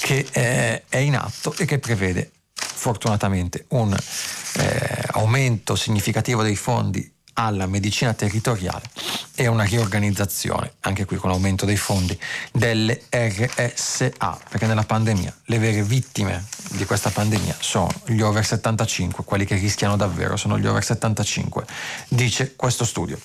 [0.00, 7.11] che eh, è in atto e che prevede fortunatamente un eh, aumento significativo dei fondi
[7.34, 8.88] alla medicina territoriale.
[9.34, 12.18] E una riorganizzazione, anche qui con l'aumento dei fondi,
[12.52, 19.24] delle RSA, perché nella pandemia le vere vittime di questa pandemia sono gli over 75,
[19.24, 21.64] quelli che rischiano davvero sono gli over 75,
[22.08, 23.18] dice questo studio.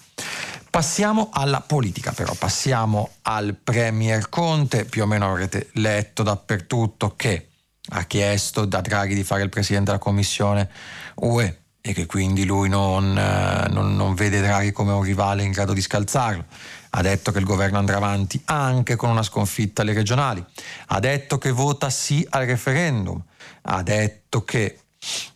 [0.69, 7.49] Passiamo alla politica però, passiamo al Premier Conte, più o meno avrete letto dappertutto che
[7.89, 10.69] ha chiesto da Draghi di fare il Presidente della Commissione
[11.15, 15.51] UE e che quindi lui non, eh, non, non vede Draghi come un rivale in
[15.51, 16.45] grado di scalzarlo.
[16.89, 20.43] Ha detto che il governo andrà avanti anche con una sconfitta alle regionali.
[20.87, 23.21] Ha detto che vota sì al referendum.
[23.63, 24.79] Ha detto che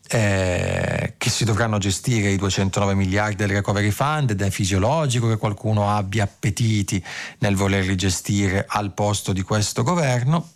[0.09, 5.37] eh, che si dovranno gestire i 209 miliardi del recovery fund ed è fisiologico che
[5.37, 7.01] qualcuno abbia appetiti
[7.37, 10.49] nel volerli gestire al posto di questo governo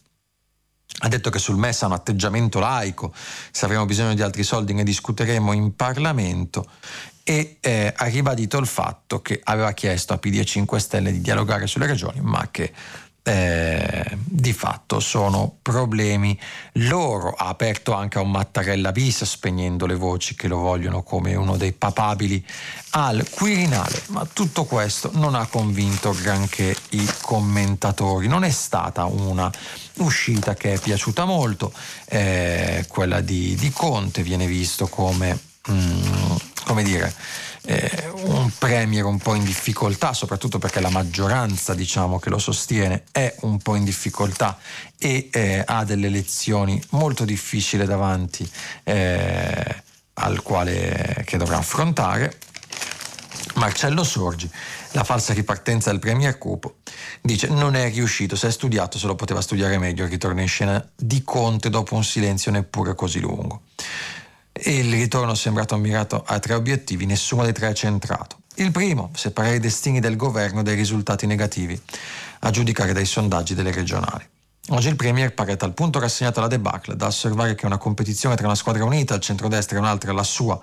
[0.99, 3.13] ha detto che sul MES ha un atteggiamento laico,
[3.51, 6.65] se avremo bisogno di altri soldi ne discuteremo in Parlamento.
[7.27, 11.21] E eh, ha ribadito il fatto che aveva chiesto a PD e 5 Stelle di
[11.21, 12.71] dialogare sulle regioni, ma che
[13.27, 16.39] eh, di fatto sono problemi
[16.73, 17.31] loro.
[17.31, 21.57] Ha aperto anche a un Mattarella bis spegnendo le voci che lo vogliono come uno
[21.57, 22.45] dei papabili
[22.91, 28.27] al Quirinale, ma tutto questo non ha convinto granché i commentatori.
[28.27, 29.51] Non è stata una
[29.95, 31.73] uscita che è piaciuta molto,
[32.05, 35.39] eh, quella di, di, Conte viene visto come,
[35.71, 37.11] mm, come dire,
[37.65, 43.04] eh, un premier un po' in difficoltà, soprattutto perché la maggioranza diciamo, che lo sostiene
[43.12, 44.58] è un po' in difficoltà
[44.97, 48.49] e eh, ha delle elezioni molto difficili davanti
[48.84, 52.38] eh, al quale che dovrà affrontare.
[53.56, 54.49] Marcello Sorgi,
[54.91, 56.78] la falsa ripartenza del Premier Cupo,
[57.21, 60.47] dice non è riuscito, se è studiato se lo poteva studiare meglio il ritorno in
[60.47, 63.62] scena di Conte dopo un silenzio neppure così lungo
[64.57, 68.37] e il ritorno è sembrato mirato a tre obiettivi, nessuno dei tre è centrato.
[68.55, 71.79] Il primo, separare i destini del governo dai risultati negativi,
[72.39, 74.25] a giudicare dai sondaggi delle regionali.
[74.69, 78.35] Oggi il Premier pare a tal punto rassegnato alla debacle da osservare che una competizione
[78.35, 80.59] tra una squadra unita, il centrodestra e un'altra, la sua,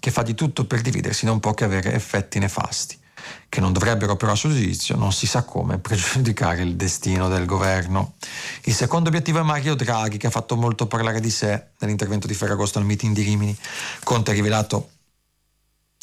[0.00, 3.04] che fa di tutto per dividersi, non può che avere effetti nefasti
[3.48, 7.46] che non dovrebbero però a suo giudizio, non si sa come, pregiudicare il destino del
[7.46, 8.14] governo.
[8.64, 12.34] Il secondo obiettivo è Mario Draghi, che ha fatto molto parlare di sé nell'intervento di
[12.34, 13.56] Ferragosto al meeting di Rimini.
[14.02, 14.90] Conte ha rivelato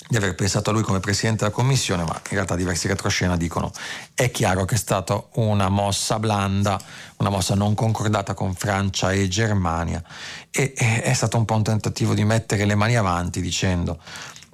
[0.07, 3.71] di aver pensato a lui come presidente della commissione, ma in realtà diversi retroscena dicono
[4.13, 6.79] è chiaro che è stata una mossa blanda,
[7.17, 10.03] una mossa non concordata con Francia e Germania
[10.51, 13.99] e è stato un po' un tentativo di mettere le mani avanti dicendo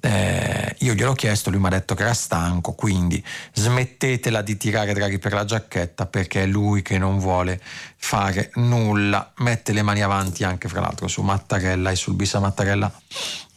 [0.01, 4.93] eh, io gliel'ho chiesto, lui mi ha detto che era stanco, quindi smettetela di tirare
[4.93, 7.59] Draghi per la giacchetta perché è lui che non vuole
[7.97, 12.91] fare nulla, mette le mani avanti anche fra l'altro su Mattarella e sul Bisa Mattarella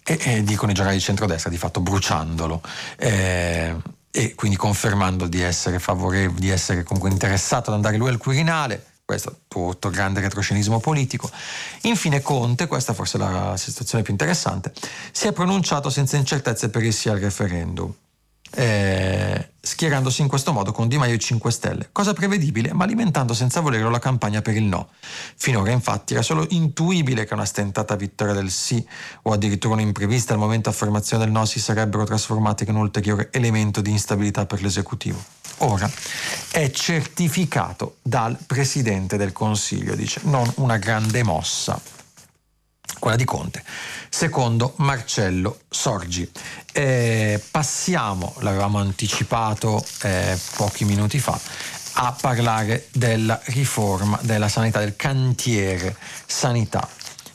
[0.04, 2.60] e, e dicono i giornali di centrodestra di fatto bruciandolo.
[2.96, 3.76] Eh,
[4.14, 8.91] e quindi confermando di essere favorevole, di essere comunque interessato ad andare lui al Quirinale
[9.04, 11.30] questo tutto grande retroscenismo politico.
[11.82, 14.72] Infine Conte, questa forse è la situazione più interessante,
[15.10, 17.92] si è pronunciato senza incertezze per il sì al referendum.
[18.54, 23.32] Eh, schierandosi in questo modo con Di Maio e 5 Stelle, cosa prevedibile ma alimentando
[23.32, 24.90] senza volerlo la campagna per il no.
[25.36, 28.86] Finora infatti era solo intuibile che una stentata vittoria del sì
[29.22, 33.80] o addirittura un'imprevista al momento affermazione del no si sarebbero trasformate in un ulteriore elemento
[33.80, 35.90] di instabilità per l'esecutivo ora
[36.50, 41.80] è certificato dal Presidente del Consiglio, dice, non una grande mossa,
[42.98, 43.64] quella di Conte.
[44.08, 46.30] Secondo Marcello Sorgi.
[46.72, 51.38] Eh, passiamo, l'avevamo anticipato eh, pochi minuti fa,
[51.94, 56.88] a parlare della riforma della sanità, del cantiere sanità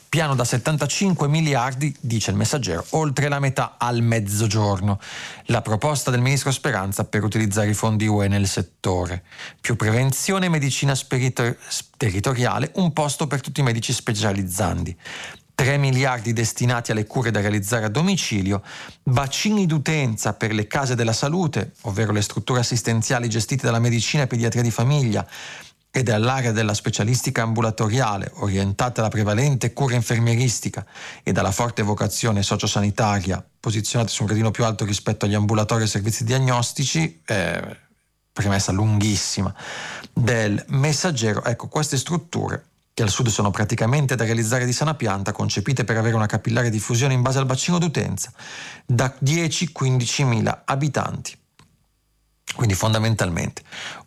[0.08, 4.98] Piano da 75 miliardi, dice il messaggero, oltre la metà al mezzogiorno.
[5.46, 9.22] La proposta del ministro Speranza per utilizzare i fondi UE nel settore.
[9.60, 11.58] Più prevenzione e medicina speritor-
[11.98, 14.96] territoriale, un posto per tutti i medici specializzanti.
[15.54, 18.62] 3 miliardi destinati alle cure da realizzare a domicilio,
[19.02, 24.26] bacini d'utenza per le case della salute, ovvero le strutture assistenziali gestite dalla medicina e
[24.28, 25.26] pediatria di famiglia,
[25.98, 30.86] e dall'area della specialistica ambulatoriale orientata alla prevalente cura infermieristica
[31.24, 35.86] e dalla forte vocazione sociosanitaria posizionata su un gradino più alto rispetto agli ambulatori e
[35.88, 37.76] servizi diagnostici, eh,
[38.32, 39.52] premessa lunghissima
[40.12, 45.32] del messaggero, ecco queste strutture che al sud sono praticamente da realizzare di sana pianta,
[45.32, 48.32] concepite per avere una capillare diffusione in base al bacino d'utenza,
[48.86, 51.36] da 10-15 mila abitanti.
[52.54, 53.62] Quindi fondamentalmente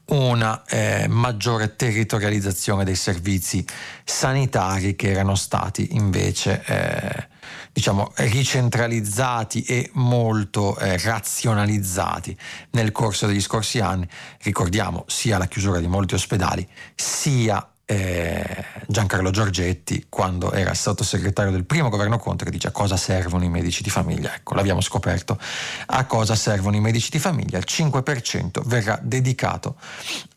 [0.08, 3.66] una eh, maggiore territorializzazione dei servizi
[4.04, 7.28] sanitari che erano stati invece eh,
[7.72, 12.38] diciamo, ricentralizzati e molto eh, razionalizzati
[12.72, 14.08] nel corso degli scorsi anni.
[14.42, 21.66] Ricordiamo sia la chiusura di molti ospedali, sia eh, Giancarlo Giorgetti, quando era sottosegretario del
[21.66, 24.34] primo governo Conte, che dice a cosa servono i medici di famiglia.
[24.34, 25.38] Ecco, l'abbiamo scoperto.
[25.88, 27.58] A cosa servono i medici di famiglia?
[27.58, 29.76] Il 5% verrà dedicato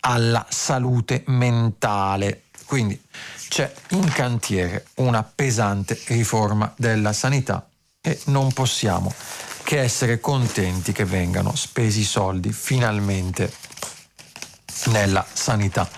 [0.00, 2.42] alla salute mentale.
[2.66, 3.00] Quindi
[3.48, 7.68] c'è in cantiere una pesante riforma della sanità
[8.00, 9.14] e non possiamo
[9.62, 13.52] che essere contenti che vengano spesi i soldi finalmente
[14.86, 15.88] nella sanità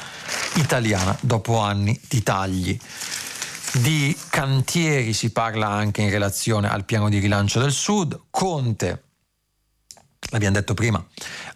[0.56, 2.78] italiana dopo anni di tagli.
[3.72, 8.18] Di cantieri si parla anche in relazione al piano di rilancio del Sud.
[8.30, 9.06] Conte
[10.30, 10.98] l'abbiamo detto prima,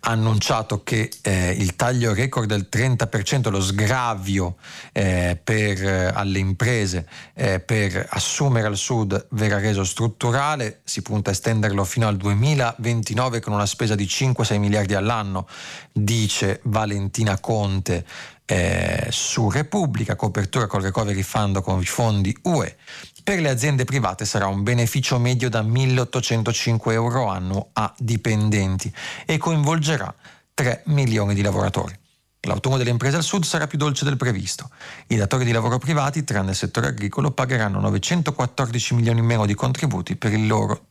[0.01, 4.57] ha annunciato che eh, il taglio record del 30%, lo sgravio
[4.93, 11.31] eh, per, eh, alle imprese eh, per assumere al sud verrà reso strutturale, si punta
[11.31, 15.49] a estenderlo fino al 2029 con una spesa di 5-6 miliardi all'anno,
[15.93, 18.07] dice Valentina Conte,
[18.51, 22.77] eh, su Repubblica, copertura col recovery fund con i fondi UE.
[23.23, 28.93] Per le aziende private sarà un beneficio medio da 1.805 euro annuo a dipendenti
[29.25, 30.13] e coinvolgerà
[30.53, 31.97] 3 milioni di lavoratori.
[32.41, 34.69] L'autunno delle imprese al sud sarà più dolce del previsto.
[35.07, 39.55] I datori di lavoro privati, tranne il settore agricolo, pagheranno 914 milioni in meno di
[39.55, 40.87] contributi per il loro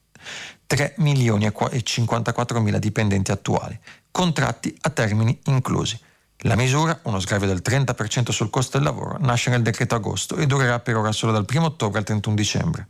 [0.65, 3.77] 3 milioni e 54 mila dipendenti attuali,
[4.11, 5.99] contratti a termini inclusi.
[6.43, 10.45] La misura, uno sgravio del 30% sul costo del lavoro, nasce nel decreto agosto e
[10.45, 12.87] durerà per ora solo dal 1 ottobre al 31 dicembre.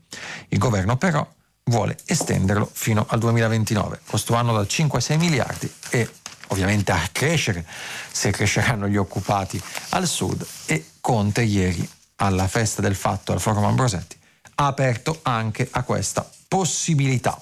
[0.50, 1.28] Il governo però
[1.64, 6.08] vuole estenderlo fino al 2029, questo anno dal 5 a 6 miliardi e
[6.50, 7.66] ovviamente a crescere
[8.12, 9.60] se cresceranno gli occupati
[9.90, 14.18] al sud e Conte ieri alla festa del fatto al Forum Ambrosetti
[14.56, 17.42] ha aperto anche a questa possibilità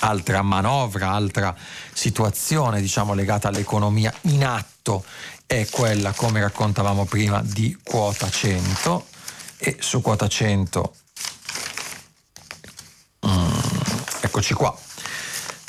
[0.00, 1.54] altra manovra, altra
[1.92, 5.04] situazione diciamo, legata all'economia in atto
[5.46, 9.06] è quella, come raccontavamo prima, di quota 100
[9.58, 10.94] e su quota 100
[13.26, 13.50] mm,
[14.22, 14.76] eccoci qua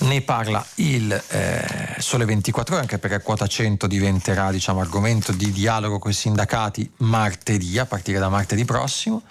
[0.04, 5.52] ne parla il eh, Sole 24 ore, anche perché quota 100 diventerà diciamo, argomento di
[5.52, 9.22] dialogo con i sindacati martedì, a partire da martedì prossimo.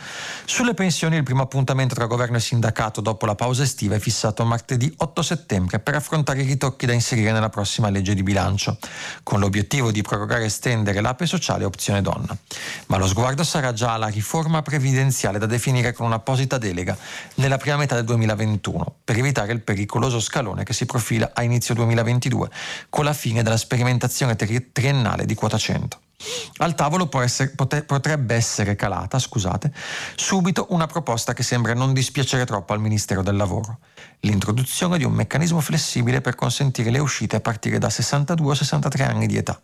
[0.45, 4.45] Sulle pensioni il primo appuntamento tra governo e sindacato dopo la pausa estiva è fissato
[4.45, 8.79] martedì 8 settembre per affrontare i ritocchi da inserire nella prossima legge di bilancio,
[9.23, 12.37] con l'obiettivo di prorogare e estendere l'ape sociale opzione donna.
[12.87, 16.97] Ma lo sguardo sarà già alla riforma previdenziale da definire con un'apposita delega
[17.35, 21.43] nella prima metà del 2021, per evitare il pericoloso scalone situazione che si profila a
[21.43, 22.51] inizio 2022,
[22.89, 26.01] con la fine della sperimentazione triennale di quota 100.
[26.59, 27.53] Al tavolo essere,
[27.85, 29.73] potrebbe essere calata, scusate,
[30.15, 33.79] subito una proposta che sembra non dispiacere troppo al Ministero del Lavoro,
[34.25, 39.05] l'introduzione di un meccanismo flessibile per consentire le uscite a partire da 62 o 63
[39.05, 39.61] anni di età.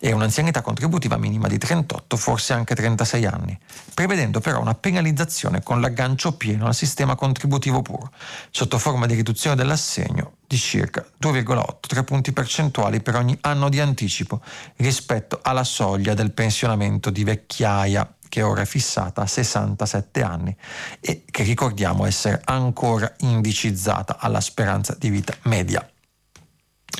[0.00, 3.58] E un'anzianità contributiva minima di 38, forse anche 36 anni,
[3.94, 8.10] prevedendo però una penalizzazione con l'aggancio pieno al sistema contributivo puro,
[8.50, 14.40] sotto forma di riduzione dell'assegno di circa 2,8-3 punti percentuali per ogni anno di anticipo
[14.76, 20.56] rispetto alla soglia del pensionamento di vecchiaia che ora è fissata a 67 anni
[21.00, 25.86] e che ricordiamo essere ancora indicizzata alla speranza di vita media.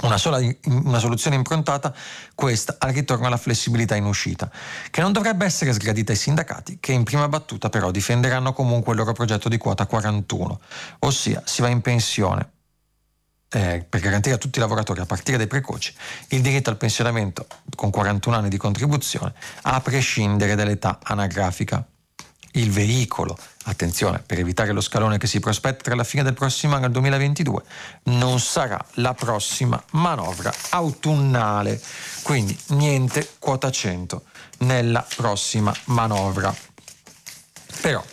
[0.02, 1.94] Una, sola, una soluzione improntata,
[2.34, 4.50] questa, al ritorno alla flessibilità in uscita,
[4.90, 8.98] che non dovrebbe essere sgradita ai sindacati, che in prima battuta però difenderanno comunque il
[8.98, 10.60] loro progetto di quota 41,
[10.98, 12.51] ossia si va in pensione
[13.52, 15.94] eh, per garantire a tutti i lavoratori, a partire dai precoci,
[16.28, 21.84] il diritto al pensionamento con 41 anni di contribuzione, a prescindere dall'età anagrafica
[22.52, 26.74] il veicolo, attenzione, per evitare lo scalone che si prospetta tra la fine del prossimo
[26.74, 27.62] anno e il 2022,
[28.04, 31.80] non sarà la prossima manovra autunnale.
[32.22, 34.22] Quindi niente quota 100
[34.58, 36.54] nella prossima manovra.
[37.80, 38.04] Però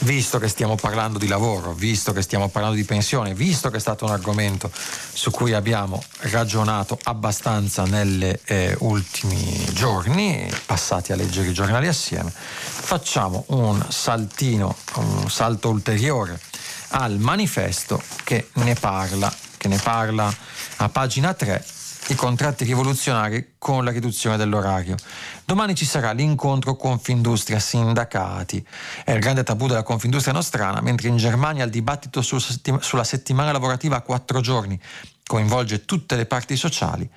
[0.00, 3.80] visto che stiamo parlando di lavoro, visto che stiamo parlando di pensione, visto che è
[3.80, 11.48] stato un argomento su cui abbiamo ragionato abbastanza negli eh, ultimi giorni, passati a leggere
[11.48, 16.40] i giornali assieme, facciamo un saltino, un salto ulteriore
[16.88, 20.32] al manifesto che ne parla, che ne parla
[20.76, 21.64] a pagina 3
[22.08, 24.96] i contratti rivoluzionari con la riduzione dell'orario.
[25.44, 28.64] Domani ci sarà l'incontro Confindustria Sindacati.
[29.04, 33.96] È il grande tabù della Confindustria nostrana, mentre in Germania il dibattito sulla settimana lavorativa
[33.96, 34.78] a quattro giorni
[35.26, 37.08] coinvolge tutte le parti sociali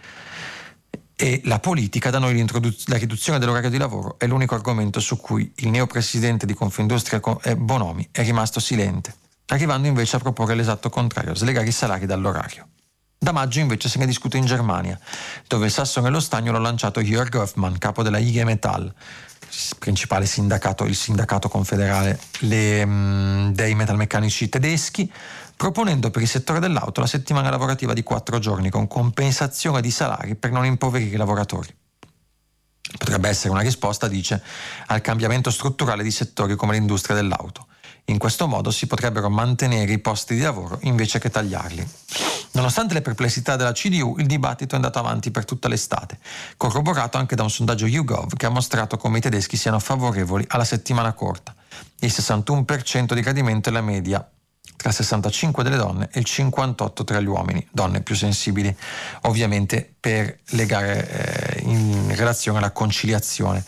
[1.20, 2.46] e la politica, da noi
[2.86, 7.58] la riduzione dell'orario di lavoro è l'unico argomento su cui il neopresidente di Confindustria eh,
[7.58, 9.16] Bonomi è rimasto silente,
[9.48, 12.68] arrivando invece a proporre l'esatto contrario, slegare i salari dall'orario.
[13.20, 14.97] Da maggio invece se ne discute in Germania,
[15.47, 18.93] dove il sasso nello stagno l'ha lanciato Jörg Hoffmann, capo della IG Metall,
[19.80, 25.11] principale sindacato, il sindacato confederale le, um, dei metalmeccanici tedeschi,
[25.55, 30.36] proponendo per il settore dell'auto la settimana lavorativa di quattro giorni con compensazione di salari
[30.36, 31.76] per non impoverire i lavoratori.
[32.97, 34.41] Potrebbe essere una risposta, dice,
[34.86, 37.66] al cambiamento strutturale di settori come l'industria dell'auto.
[38.10, 41.86] In questo modo si potrebbero mantenere i posti di lavoro invece che tagliarli.
[42.51, 46.18] Nonostante le perplessità della CDU, il dibattito è andato avanti per tutta l'estate,
[46.55, 50.64] corroborato anche da un sondaggio YouGov che ha mostrato come i tedeschi siano favorevoli alla
[50.64, 51.53] settimana corta.
[51.99, 54.26] Il 61% di gradimento è la media
[54.78, 58.74] tra il 65 delle donne e il 58 tra gli uomini, donne più sensibili
[59.24, 63.66] ovviamente per legare eh, in relazione alla conciliazione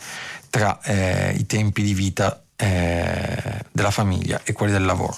[0.50, 5.16] tra eh, i tempi di vita eh, della famiglia e quelli del lavoro.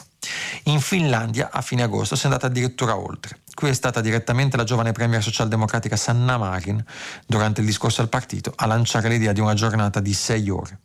[0.66, 3.40] In Finlandia a fine agosto si è andata addirittura oltre.
[3.54, 6.84] Qui è stata direttamente la giovane premier socialdemocratica Sanna Marin,
[7.26, 10.80] durante il discorso al partito, a lanciare l'idea di una giornata di sei ore.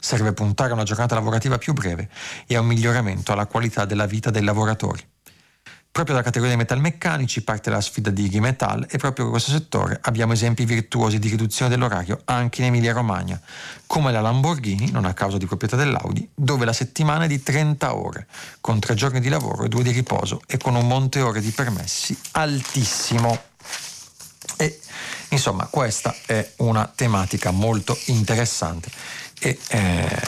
[0.00, 2.08] Serve puntare a una giornata lavorativa più breve
[2.46, 5.06] e a un miglioramento alla qualità della vita dei lavoratori.
[5.90, 9.50] Proprio dalla categoria dei metalmeccanici parte la sfida di Ighi Metal e proprio in questo
[9.50, 13.40] settore abbiamo esempi virtuosi di riduzione dell'orario anche in Emilia Romagna,
[13.86, 17.96] come la Lamborghini, non a causa di proprietà dell'Audi, dove la settimana è di 30
[17.96, 18.28] ore,
[18.60, 21.50] con tre giorni di lavoro e due di riposo e con un monte ore di
[21.50, 23.46] permessi altissimo.
[24.56, 24.80] E
[25.30, 28.88] insomma, questa è una tematica molto interessante
[29.40, 30.20] e eh,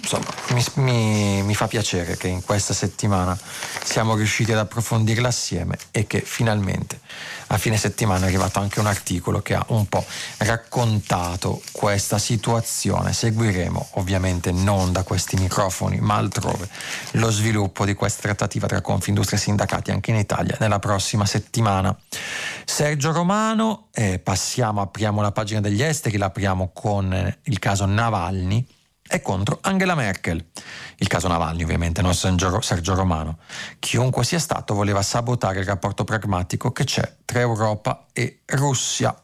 [0.00, 3.38] insomma mi, mi, mi, fa piacere che in questa settimana
[3.84, 7.00] siamo riusciti ad approfondirla assieme e che finalmente
[7.48, 10.04] a fine settimana è arrivato anche un articolo che ha un po'
[10.38, 13.12] raccontato questa situazione.
[13.12, 16.68] Seguiremo ovviamente non da questi microfoni ma altrove
[17.12, 21.96] lo sviluppo di questa trattativa tra Confindustria e sindacati anche in Italia nella prossima settimana.
[22.64, 28.64] Sergio Romano, eh, passiamo, apriamo la pagina degli esteri, l'apriamo con il caso Navalny
[29.10, 30.46] è contro Angela Merkel.
[30.96, 33.38] Il caso Navalny ovviamente, non Sergio Romano.
[33.80, 39.14] Chiunque sia stato voleva sabotare il rapporto pragmatico che c'è tra Europa e Russia.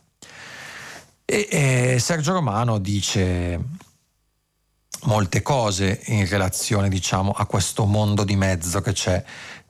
[1.25, 3.61] E, e Sergio Romano dice
[5.05, 9.23] molte cose in relazione diciamo, a questo mondo di mezzo che c'è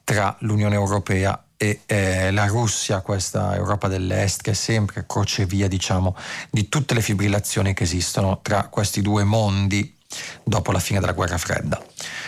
[0.03, 6.15] tra l'Unione Europea e eh, la Russia, questa Europa dell'Est, che è sempre crocevia diciamo,
[6.49, 9.96] di tutte le fibrillazioni che esistono tra questi due mondi
[10.43, 11.83] dopo la fine della guerra fredda.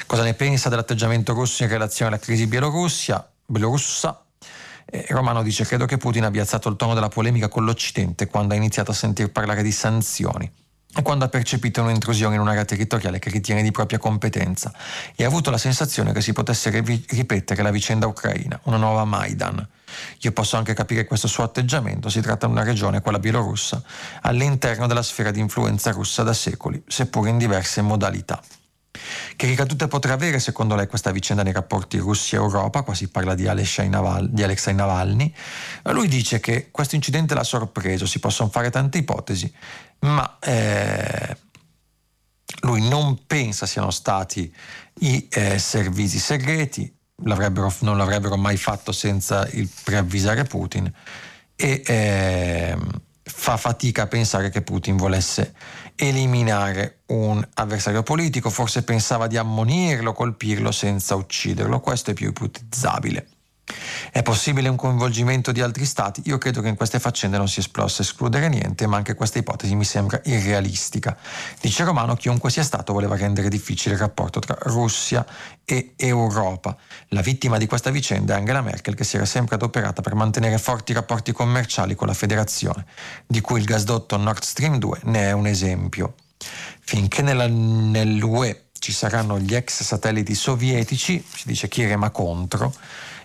[0.05, 4.23] Cosa ne pensa dell'atteggiamento russo in relazione alla crisi bielorussia, bielorussa?
[4.86, 8.53] Eh, Romano dice credo che Putin abbia alzato il tono della polemica con l'Occidente quando
[8.53, 10.51] ha iniziato a sentir parlare di sanzioni
[10.95, 14.73] e quando ha percepito un'intrusione in un'area territoriale che ritiene di propria competenza
[15.15, 19.67] e ha avuto la sensazione che si potesse ripetere la vicenda ucraina, una nuova Maidan.
[20.19, 23.81] Io posso anche capire questo suo atteggiamento, si tratta di una regione, quella bielorussa,
[24.21, 28.41] all'interno della sfera di influenza russa da secoli, seppur in diverse modalità.
[29.35, 32.81] Che ricadute potrà avere secondo lei questa vicenda nei rapporti Russia-Europa?
[32.81, 35.33] Qua si parla di Alexei, Naval- di Alexei Navalny.
[35.83, 39.51] Lui dice che questo incidente l'ha sorpreso, si possono fare tante ipotesi,
[39.99, 41.37] ma eh,
[42.61, 44.53] lui non pensa siano stati
[45.01, 50.91] i eh, servizi segreti, non l'avrebbero mai fatto senza il preavvisare Putin
[51.55, 52.78] e eh,
[53.24, 55.53] fa fatica a pensare che Putin volesse
[55.95, 63.28] eliminare un avversario politico, forse pensava di ammonirlo, colpirlo senza ucciderlo, questo è più ipotizzabile.
[64.11, 66.22] È possibile un coinvolgimento di altri stati?
[66.26, 69.76] Io credo che in queste faccende non si possa escludere niente, ma anche questa ipotesi
[69.76, 71.15] mi sembra irrealistica.
[71.61, 75.26] Dice Romano, chiunque sia stato voleva rendere difficile il rapporto tra Russia
[75.63, 76.76] e Europa.
[77.09, 80.57] La vittima di questa vicenda è Angela Merkel, che si era sempre adoperata per mantenere
[80.57, 82.86] forti rapporti commerciali con la federazione,
[83.28, 86.15] di cui il gasdotto Nord Stream 2 ne è un esempio.
[86.80, 92.74] Finché nella, nell'UE ci saranno gli ex satelliti sovietici, si dice chi rema contro,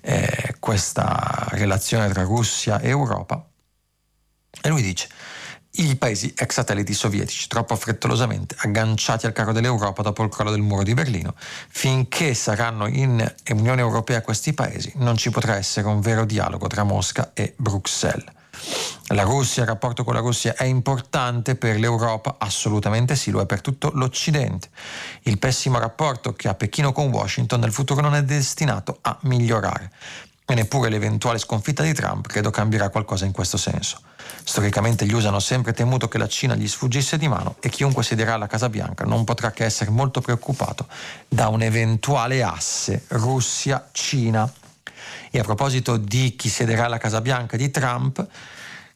[0.04, 3.44] eh, questa relazione tra Russia e Europa.
[4.62, 5.08] E lui dice,
[5.76, 10.60] i paesi ex satelliti sovietici, troppo frettolosamente agganciati al carro dell'Europa dopo il crollo del
[10.60, 16.00] muro di Berlino, finché saranno in Unione Europea questi paesi, non ci potrà essere un
[16.00, 18.24] vero dialogo tra Mosca e Bruxelles.
[19.08, 22.36] La Russia, il rapporto con la Russia è importante per l'Europa?
[22.38, 24.70] Assolutamente sì, lo è per tutto l'Occidente.
[25.24, 29.90] Il pessimo rapporto che ha Pechino con Washington nel futuro non è destinato a migliorare
[30.46, 34.00] e neppure l'eventuale sconfitta di Trump credo cambierà qualcosa in questo senso.
[34.42, 38.02] Storicamente gli USA hanno sempre temuto che la Cina gli sfuggisse di mano e chiunque
[38.02, 40.86] siederà alla Casa Bianca non potrà che essere molto preoccupato
[41.28, 44.50] da un eventuale asse Russia-Cina.
[45.30, 48.26] E a proposito di chi siederà alla Casa Bianca di Trump,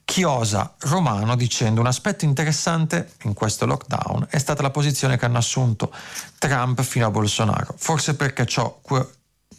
[0.09, 5.37] Chiosa Romano dicendo un aspetto interessante in questo lockdown è stata la posizione che hanno
[5.37, 5.93] assunto
[6.39, 8.81] Trump fino a Bolsonaro, forse perché ciò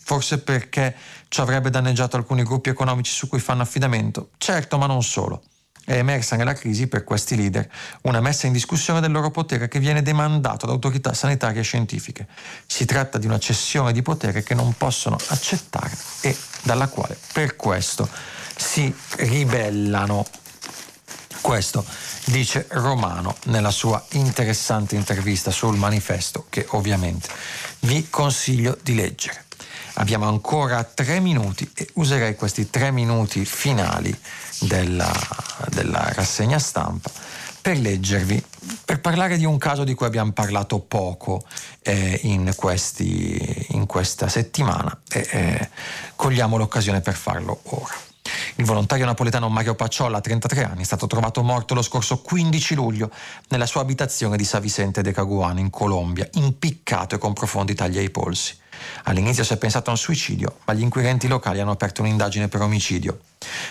[0.03, 0.95] forse perché
[1.27, 4.31] ci avrebbe danneggiato alcuni gruppi economici su cui fanno affidamento.
[4.39, 5.43] Certo, ma non solo.
[5.85, 7.69] È emersa nella crisi per questi leader
[8.01, 12.27] una messa in discussione del loro potere che viene demandato da autorità sanitarie e scientifiche.
[12.65, 17.55] Si tratta di una cessione di potere che non possono accettare e dalla quale per
[17.55, 18.09] questo
[18.59, 20.25] si ribellano.
[21.41, 21.85] Questo
[22.25, 27.29] dice Romano nella sua interessante intervista sul manifesto che ovviamente
[27.79, 29.45] vi consiglio di leggere.
[29.93, 34.15] Abbiamo ancora tre minuti e userei questi tre minuti finali
[34.59, 35.11] della,
[35.69, 37.09] della rassegna stampa
[37.61, 38.41] per leggervi,
[38.85, 41.43] per parlare di un caso di cui abbiamo parlato poco
[41.81, 45.69] eh, in, questi, in, questa settimana e eh,
[46.15, 48.08] cogliamo l'occasione per farlo ora.
[48.55, 53.09] Il volontario napoletano Mario Pacciolla, 33 anni, è stato trovato morto lo scorso 15 luglio
[53.49, 57.97] nella sua abitazione di Sa Vicente de Caguano in Colombia, impiccato e con profondi tagli
[57.97, 58.57] ai polsi.
[59.03, 62.61] All'inizio si è pensato a un suicidio, ma gli inquirenti locali hanno aperto un'indagine per
[62.61, 63.19] omicidio.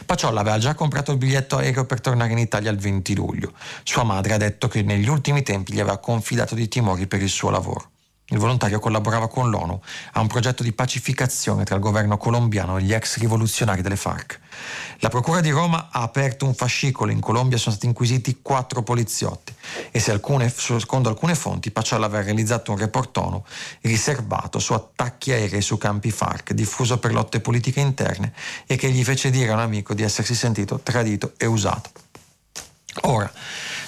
[0.05, 3.53] Pacciolla aveva già comprato il biglietto aereo per tornare in Italia il 20 luglio.
[3.83, 7.29] Sua madre ha detto che negli ultimi tempi gli aveva confidato di timori per il
[7.29, 7.91] suo lavoro.
[8.31, 9.81] Il volontario collaborava con l'ONU
[10.13, 14.39] a un progetto di pacificazione tra il governo colombiano e gli ex rivoluzionari delle FARC.
[14.99, 19.55] La Procura di Roma ha aperto un fascicolo, in Colombia sono stati inquisiti quattro poliziotti
[19.91, 23.43] e alcune, secondo alcune fonti Pacciolla aveva realizzato un report ONU
[23.81, 28.35] riservato su attacchi aerei su campi FARC, diffuso per lotte politiche interne
[28.67, 32.08] e che gli fece dire a un amico di essersi sentito tradito e usato.
[33.03, 33.31] Ora,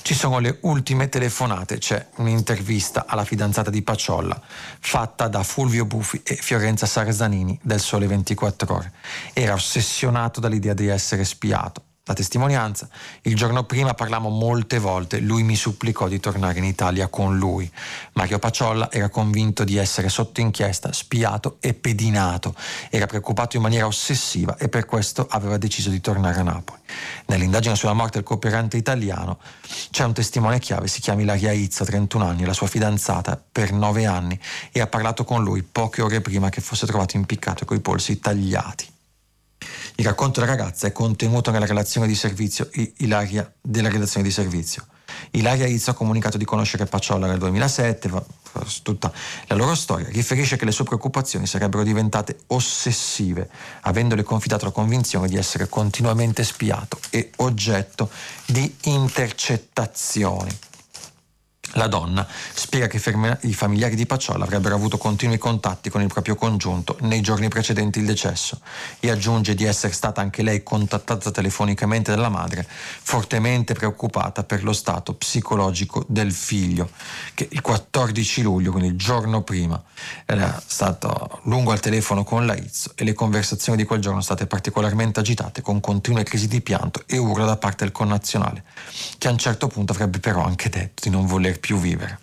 [0.03, 4.41] ci sono le ultime telefonate, c'è un'intervista alla fidanzata di Pacciolla
[4.79, 8.93] fatta da Fulvio Buffi e Fiorenza Sarzanini del Sole 24 Ore.
[9.33, 12.89] Era ossessionato dall'idea di essere spiato la testimonianza.
[13.23, 17.71] Il giorno prima parlammo molte volte, lui mi supplicò di tornare in Italia con lui.
[18.15, 22.55] Mario Pacciolla era convinto di essere sotto inchiesta, spiato e pedinato.
[22.89, 26.81] Era preoccupato in maniera ossessiva e per questo aveva deciso di tornare a Napoli.
[27.27, 29.39] Nell'indagine sulla morte del cooperante italiano
[29.91, 34.07] c'è un testimone chiave, si chiama Ilaria Izza, 31 anni, la sua fidanzata per 9
[34.07, 34.39] anni
[34.73, 38.99] e ha parlato con lui poche ore prima che fosse trovato impiccato coi polsi tagliati.
[40.01, 42.71] Il racconto della ragazza è contenuto nella relazione di servizio
[43.01, 44.87] Ilaria della redazione di servizio.
[45.33, 48.11] Ilaria Izzo ha comunicato di conoscere Pacciolla nel 2007,
[48.83, 49.13] tutta
[49.47, 53.51] la loro storia, riferisce che le sue preoccupazioni sarebbero diventate ossessive,
[53.83, 58.09] avendole confidato la convinzione di essere continuamente spiato e oggetto
[58.47, 60.59] di intercettazioni.
[61.75, 62.97] La donna spiega che
[63.43, 68.01] i familiari di Pacciolla avrebbero avuto continui contatti con il proprio congiunto nei giorni precedenti
[68.01, 68.61] il decesso
[68.99, 74.73] e aggiunge di essere stata anche lei contattata telefonicamente dalla madre, fortemente preoccupata per lo
[74.73, 76.91] stato psicologico del figlio,
[77.35, 79.81] che il 14 luglio, quindi il giorno prima,
[80.27, 84.37] era stato lungo al telefono con la Izzo e le conversazioni di quel giorno sono
[84.37, 88.65] state particolarmente agitate con continue crisi di pianto e urla da parte del connazionale,
[89.19, 92.19] che a un certo punto avrebbe però anche detto di non voler più vivere.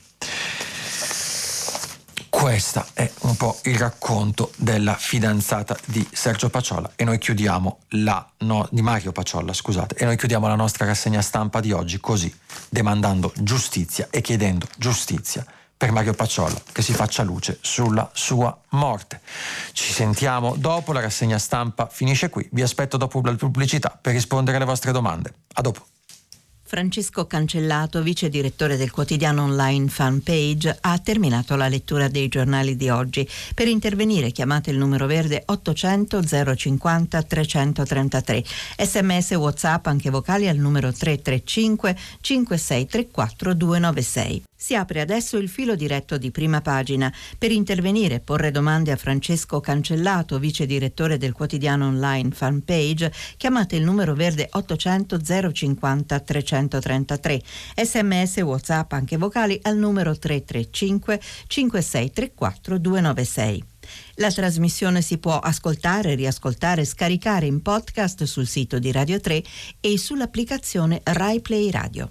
[2.29, 8.29] Questo è un po' il racconto della fidanzata di Sergio Paciolla e noi chiudiamo la
[8.39, 12.31] no, di Mario Paciolla, scusate, e noi chiudiamo la nostra rassegna stampa di oggi così,
[12.69, 15.43] demandando giustizia e chiedendo giustizia
[15.75, 19.19] per Mario Paciolla che si faccia luce sulla sua morte.
[19.71, 22.47] Ci sentiamo dopo, la rassegna stampa finisce qui.
[22.51, 25.33] Vi aspetto dopo la pubblicità per rispondere alle vostre domande.
[25.53, 25.85] A dopo.
[26.67, 32.89] Francesco Cancellato, vice direttore del quotidiano online Fanpage, ha terminato la lettura dei giornali di
[32.89, 33.25] oggi.
[33.55, 36.21] Per intervenire chiamate il numero verde 800
[36.55, 38.43] 050 333.
[38.79, 44.46] Sms WhatsApp anche vocali al numero 335 5634 296.
[44.67, 47.09] Si apre adesso il filo diretto di prima pagina.
[47.37, 53.77] Per intervenire e porre domande a Francesco Cancellato, vice direttore del quotidiano online Fanpage, chiamate
[53.77, 55.21] il numero verde 800
[55.53, 57.41] 050 333.
[57.81, 63.63] Sms WhatsApp anche vocali al numero 335 5634 296.
[64.15, 69.41] La trasmissione si può ascoltare, riascoltare, scaricare in podcast sul sito di Radio 3
[69.79, 72.09] e sull'applicazione Rai Play Radio.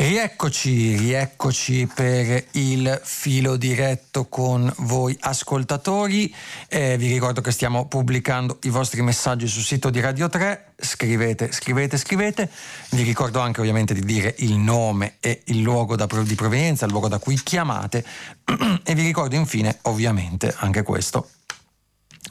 [0.00, 6.34] Rieccoci, rieccoci per il filo diretto con voi ascoltatori.
[6.68, 10.72] Eh, vi ricordo che stiamo pubblicando i vostri messaggi sul sito di Radio 3.
[10.78, 12.50] Scrivete, scrivete, scrivete.
[12.92, 16.92] Vi ricordo anche ovviamente di dire il nome e il luogo da, di provenienza, il
[16.92, 18.02] luogo da cui chiamate.
[18.82, 21.28] e vi ricordo infine, ovviamente, anche questo,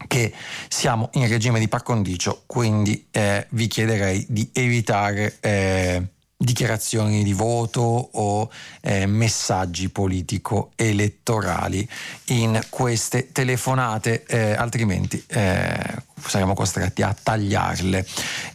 [0.07, 0.33] che
[0.69, 5.37] siamo in regime di par condicio, quindi eh, vi chiederei di evitare...
[5.39, 6.07] Eh,
[6.41, 8.49] dichiarazioni di voto o
[8.81, 11.85] eh, messaggi politico-elettorali
[12.27, 15.75] in queste telefonate, eh, altrimenti eh,
[16.15, 18.05] saremo costretti a tagliarle.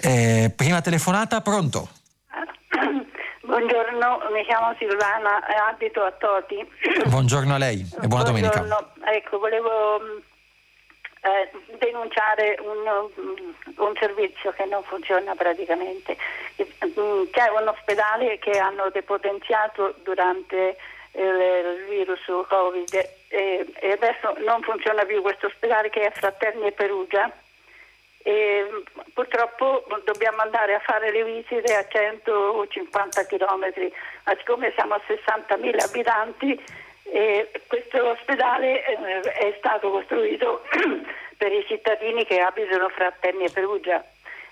[0.00, 1.90] Eh, prima telefonata, pronto?
[3.44, 6.66] Buongiorno, mi chiamo Silvana, abito a Toti.
[7.10, 8.50] Buongiorno a lei e buona Buongiorno.
[8.62, 9.12] domenica.
[9.14, 10.00] Ecco, volevo
[11.24, 13.08] eh, denunciare un,
[13.76, 16.16] un, servizio che non funziona praticamente.
[16.62, 20.76] Mm, c'è un ospedale che hanno depotenziato durante
[21.12, 22.94] il, il virus Covid
[23.28, 27.32] e, e, adesso non funziona più questo ospedale che è Fraterni Perugia.
[28.26, 33.90] E purtroppo dobbiamo andare a fare le visite a 150 km,
[34.24, 36.64] ma siccome siamo a 60.000 abitanti
[37.04, 40.62] e questo ospedale eh, è stato costruito
[41.36, 44.04] per i cittadini che abitano fra Terni e Perugia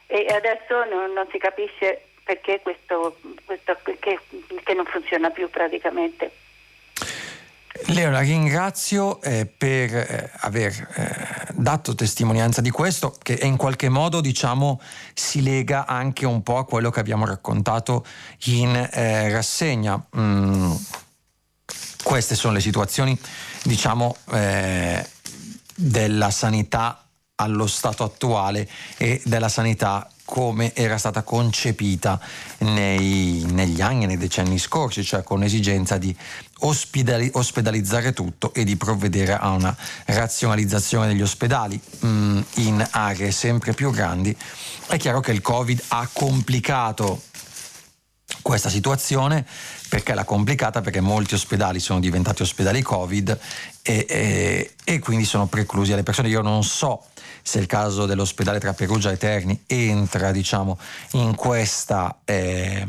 [0.06, 6.30] e adesso non, non si capisce perché questo, questo perché, perché non funziona più praticamente.
[7.86, 13.88] Leo, la ringrazio eh, per eh, aver eh, dato testimonianza di questo, che in qualche
[13.88, 14.80] modo diciamo,
[15.14, 18.04] si lega anche un po' a quello che abbiamo raccontato
[18.44, 20.00] in eh, rassegna.
[20.16, 20.72] Mm,
[22.02, 23.18] queste sono le situazioni,
[23.62, 25.06] diciamo, eh,
[25.74, 27.04] della sanità
[27.36, 32.18] allo stato attuale e della sanità come era stata concepita
[32.58, 36.16] nei, negli anni e nei decenni scorsi, cioè con l'esigenza di
[36.60, 39.76] ospedali, ospedalizzare tutto e di provvedere a una
[40.06, 44.34] razionalizzazione degli ospedali mh, mm, in aree sempre più grandi.
[44.86, 47.20] È chiaro che il Covid ha complicato
[48.40, 49.44] questa situazione
[49.88, 53.38] perché l'ha complicata perché molti ospedali sono diventati ospedali Covid
[53.82, 56.28] e, e, e, quindi sono preclusi alle persone.
[56.28, 57.04] Io non so
[57.42, 60.78] se il caso dell'ospedale tra Perugia e Terni entra diciamo,
[61.12, 62.20] in questa...
[62.24, 62.86] Eh,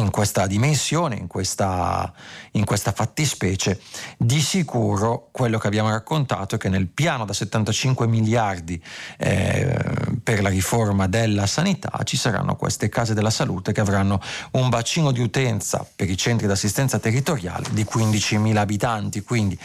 [0.00, 2.12] in questa dimensione, in questa,
[2.52, 3.80] in questa, fattispecie,
[4.16, 8.82] di sicuro quello che abbiamo raccontato è che nel piano da 75 miliardi
[9.18, 9.76] eh,
[10.22, 14.20] per la riforma della sanità ci saranno queste case della salute che avranno
[14.52, 19.58] un bacino di utenza per i centri d'assistenza territoriale di 15.000 abitanti, quindi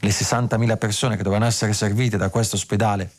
[0.00, 3.12] le 60.000 persone che dovranno essere servite da questo ospedale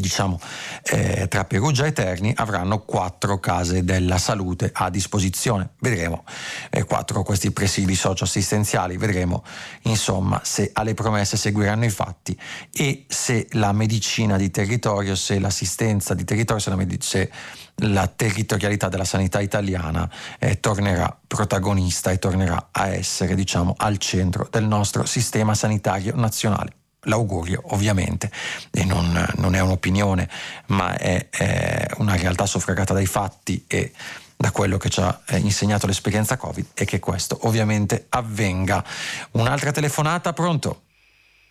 [0.00, 0.38] diciamo,
[0.82, 5.70] eh, tra Perugia e Terni avranno quattro case della salute a disposizione.
[5.78, 6.24] Vedremo
[6.70, 9.42] eh, quattro questi presidi socioassistenziali, vedremo
[9.82, 12.38] insomma se alle promesse seguiranno i fatti
[12.72, 17.30] e se la medicina di territorio, se l'assistenza di territorio, se la, medic- se
[17.76, 24.46] la territorialità della sanità italiana eh, tornerà protagonista e tornerà a essere diciamo, al centro
[24.50, 28.30] del nostro sistema sanitario nazionale l'augurio ovviamente,
[28.70, 30.28] e non, non è un'opinione,
[30.66, 33.92] ma è, è, una realtà soffragata dai fatti e
[34.36, 38.84] da quello che ci ha eh, insegnato l'esperienza Covid e che questo ovviamente avvenga.
[39.32, 40.82] Un'altra telefonata, pronto?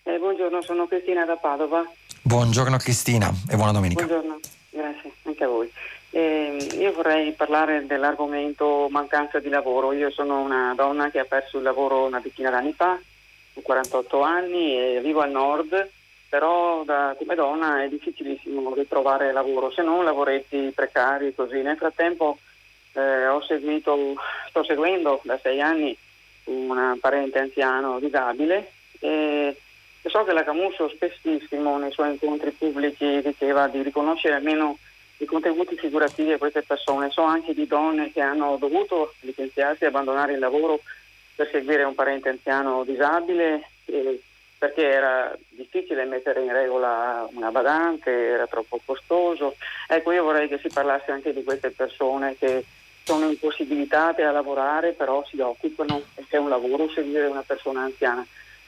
[0.03, 1.83] Eh, buongiorno, sono Cristina da Padova.
[2.21, 4.05] Buongiorno Cristina e buona domenica.
[4.05, 4.39] Buongiorno,
[4.69, 5.71] grazie, anche a voi.
[6.11, 9.91] Eh, io vorrei parlare dell'argomento mancanza di lavoro.
[9.93, 12.97] Io sono una donna che ha perso il lavoro una decina d'anni fa
[13.61, 15.89] 48 anni e vivo al nord,
[16.29, 21.61] però da, come donna è difficilissimo ritrovare lavoro, se non lavoretti precari così.
[21.61, 22.37] Nel frattempo
[22.93, 24.15] eh, ho seguito,
[24.49, 25.97] sto seguendo da sei anni
[26.45, 29.55] un parente anziano disabile e
[30.15, 34.77] so che la Camusso spessissimo nei suoi incontri pubblici diceva di riconoscere almeno
[35.17, 37.09] i contributi figurativi a queste persone.
[37.09, 40.81] So anche di donne che hanno dovuto licenziarsi e abbandonare il lavoro
[41.35, 44.21] per seguire un parente anziano disabile eh,
[44.57, 49.55] perché era difficile mettere in regola una badante, era troppo costoso.
[49.87, 52.63] Ecco, io vorrei che si parlasse anche di queste persone che
[53.03, 58.25] sono impossibilitate a lavorare, però si occupano, perché è un lavoro seguire una persona anziana.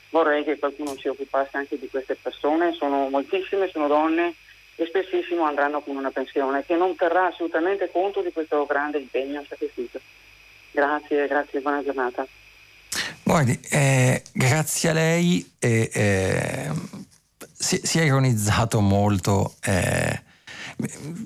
[0.09, 4.35] Vorrei che qualcuno si occupasse anche di queste persone, sono moltissime, sono donne
[4.75, 9.41] e spessissimo andranno con una pensione che non terrà assolutamente conto di questo grande impegno
[9.41, 9.99] e sacrificio.
[10.71, 12.27] Grazie, grazie, buona giornata.
[13.27, 16.71] Guardi, eh, grazie a lei eh, eh,
[17.51, 20.21] si, si, è ironizzato molto eh,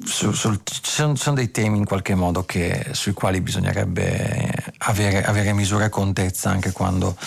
[0.06, 4.50] su, sul, ci sono, sono, dei temi in qualche modo che, sui quali bisognerebbe
[4.80, 7.18] avere, avere misura e contezza anche quando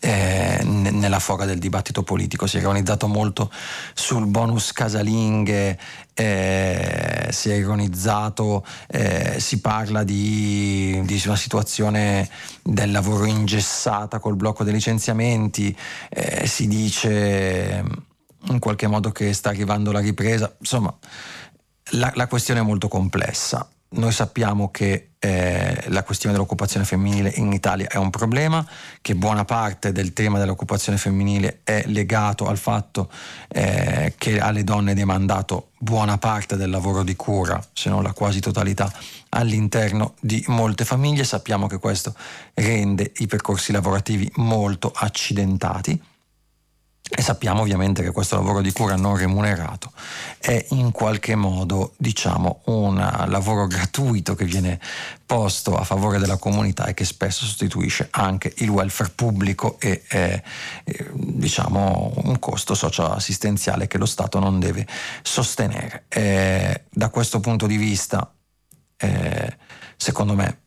[0.00, 2.46] eh, nella foga del dibattito politico.
[2.46, 3.50] Si è ironizzato molto
[3.94, 5.78] sul bonus casalinghe,
[6.12, 12.28] eh, si è ironizzato, eh, si parla di, di, una situazione
[12.62, 15.74] del lavoro ingessata col blocco dei licenziamenti,
[16.10, 17.82] eh, si dice
[18.48, 20.94] in qualche modo che sta arrivando la ripresa, insomma
[21.90, 23.68] la, la questione è molto complessa.
[23.92, 28.64] Noi sappiamo che eh, la questione dell'occupazione femminile in Italia è un problema,
[29.02, 33.10] che buona parte del tema dell'occupazione femminile è legato al fatto
[33.48, 38.12] eh, che alle donne è demandato buona parte del lavoro di cura, se non la
[38.12, 38.92] quasi totalità,
[39.30, 41.24] all'interno di molte famiglie.
[41.24, 42.14] Sappiamo che questo
[42.54, 46.00] rende i percorsi lavorativi molto accidentati
[47.12, 49.92] e sappiamo ovviamente che questo lavoro di cura non remunerato
[50.38, 52.94] è in qualche modo, diciamo, un
[53.26, 54.78] lavoro gratuito che viene
[55.26, 60.42] posto a favore della comunità e che spesso sostituisce anche il welfare pubblico e eh,
[61.12, 64.86] diciamo un costo socio-assistenziale che lo Stato non deve
[65.22, 66.04] sostenere.
[66.08, 68.32] Eh, da questo punto di vista,
[68.96, 69.56] eh,
[69.96, 70.58] secondo me,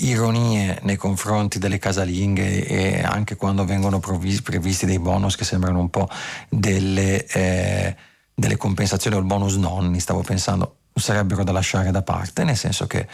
[0.00, 5.90] ironie nei confronti delle casalinghe e anche quando vengono previsti dei bonus che sembrano un
[5.90, 6.08] po'
[6.48, 7.96] delle, eh,
[8.34, 12.86] delle compensazioni o il bonus nonni, stavo pensando, sarebbero da lasciare da parte, nel senso
[12.86, 13.08] che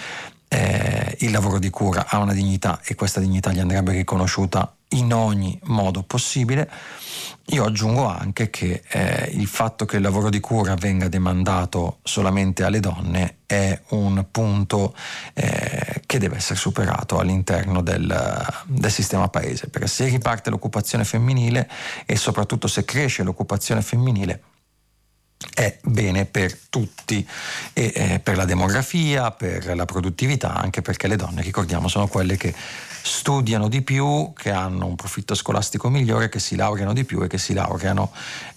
[0.54, 5.12] eh, il lavoro di cura ha una dignità e questa dignità gli andrebbe riconosciuta in
[5.12, 6.70] ogni modo possibile.
[7.48, 12.62] Io aggiungo anche che eh, il fatto che il lavoro di cura venga demandato solamente
[12.62, 14.94] alle donne è un punto
[15.34, 21.68] eh, che deve essere superato all'interno del, del, sistema paese, perché se riparte l'occupazione femminile
[22.06, 24.40] e soprattutto se cresce l'occupazione femminile,
[25.52, 27.26] è bene per tutti,
[27.72, 32.36] e, eh, per la demografia, per la produttività, anche perché le donne, ricordiamo, sono quelle
[32.36, 32.54] che
[33.06, 37.26] studiano di più, che hanno un profitto scolastico migliore, che si laureano di più e
[37.26, 38.10] che si laureano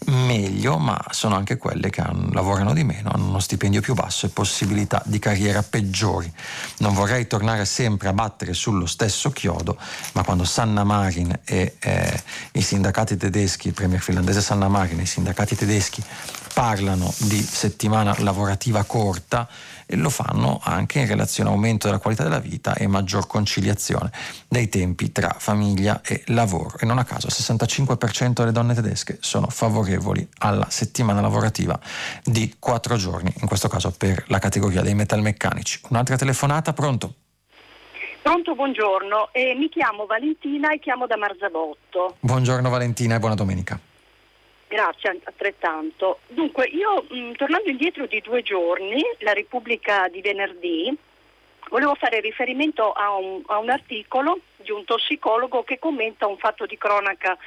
[0.05, 4.25] meglio, ma sono anche quelle che hanno, lavorano di meno, hanno uno stipendio più basso
[4.25, 6.31] e possibilità di carriera peggiori.
[6.77, 9.77] Non vorrei tornare sempre a battere sullo stesso chiodo,
[10.13, 12.23] ma quando Sanna Marin e eh,
[12.53, 16.01] i sindacati tedeschi, il premier finlandese Sanna Marin e i sindacati tedeschi
[16.53, 19.47] parlano di settimana lavorativa corta
[19.87, 24.11] e lo fanno anche in relazione all'aumento della qualità della vita e maggior conciliazione
[24.47, 26.77] dei tempi tra famiglia e lavoro.
[26.79, 31.79] E non a caso il 65% delle donne tedesche sono favorevoli alla settimana lavorativa
[32.23, 35.81] di quattro giorni, in questo caso per la categoria dei metalmeccanici.
[35.89, 37.13] Un'altra telefonata, pronto?
[38.21, 39.29] Pronto, buongiorno.
[39.31, 42.17] Eh, mi chiamo Valentina e chiamo da Marzabotto.
[42.19, 43.79] Buongiorno Valentina e buona domenica.
[44.67, 46.19] Grazie altrettanto.
[46.27, 50.93] Dunque, io mh, mm, tornando indietro di due giorni, la Repubblica di venerdì,
[51.69, 56.65] volevo fare riferimento a un, a un articolo di un tossicologo che commenta un fatto
[56.65, 57.37] di cronaca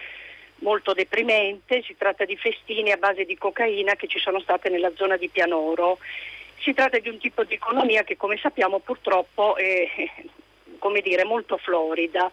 [0.61, 4.93] molto deprimente, si tratta di festini a base di cocaina che ci sono state nella
[4.95, 5.99] zona di Pianoro.
[6.61, 9.89] Si tratta di un tipo di economia che come sappiamo purtroppo è
[10.81, 12.29] come dire, molto florida.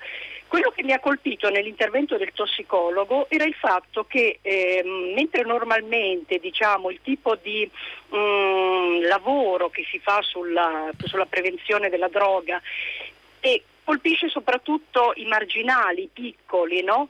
[0.48, 4.82] Quello che mi ha colpito nell'intervento del tossicologo era il fatto che eh,
[5.14, 7.70] mentre normalmente diciamo, il tipo di
[8.10, 12.60] mh, mm, lavoro che si fa sulla, sulla prevenzione della droga
[13.42, 17.08] e colpisce soprattutto i marginali, i piccoli, no?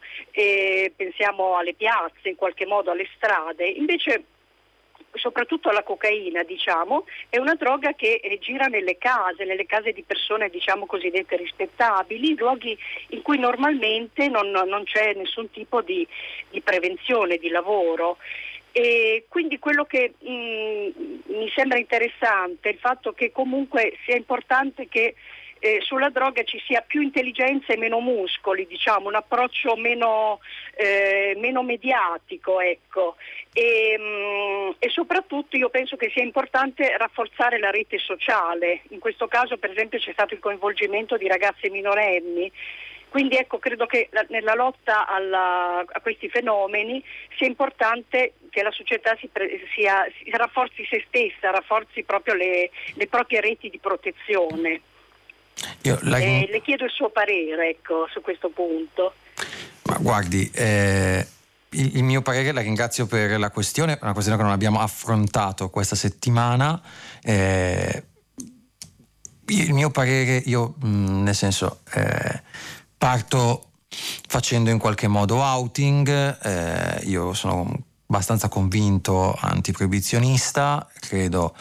[0.95, 4.25] pensiamo alle piazze, in qualche modo alle strade, invece
[5.17, 10.03] soprattutto la cocaina, diciamo, è una droga che eh, gira nelle case, nelle case di
[10.03, 12.77] persone diciamo cosiddette rispettabili, luoghi
[13.09, 16.07] in cui normalmente non, non c'è nessun tipo di,
[16.49, 18.17] di, prevenzione, di lavoro.
[18.71, 20.89] E quindi quello che mh, mm,
[21.37, 25.15] mi sembra interessante è il fatto che comunque sia importante che
[25.59, 30.39] eh, sulla droga ci sia più intelligenza e meno muscoli, diciamo, un approccio meno,
[30.75, 32.59] eh, meno mediatico.
[32.59, 33.15] Ecco.
[33.53, 38.81] E, mh, mm, e, soprattutto io penso che sia importante rafforzare la rete sociale.
[38.89, 42.51] In questo caso per esempio c'è stato il coinvolgimento di ragazze minorenni.
[43.09, 47.01] Quindi ecco, credo che la, nella lotta alla, a questi fenomeni
[47.37, 49.29] sia importante che la società si,
[49.73, 54.81] sia, si rafforzi se stessa, rafforzi proprio le, le proprie reti di protezione.
[56.01, 56.17] La...
[56.17, 59.13] eh, le chiedo il suo parere ecco, su questo punto.
[59.83, 61.25] Ma guardi, eh,
[61.71, 64.79] il, il, mio parere, la ringrazio per la questione, è una questione che non abbiamo
[64.79, 66.81] affrontato questa settimana.
[67.23, 68.03] Eh,
[69.47, 72.41] il mio parere, io mh, nel senso, eh,
[72.97, 73.69] parto
[74.27, 76.37] facendo in qualche modo outing.
[76.43, 81.55] Eh, io sono abbastanza convinto antiproibizionista, credo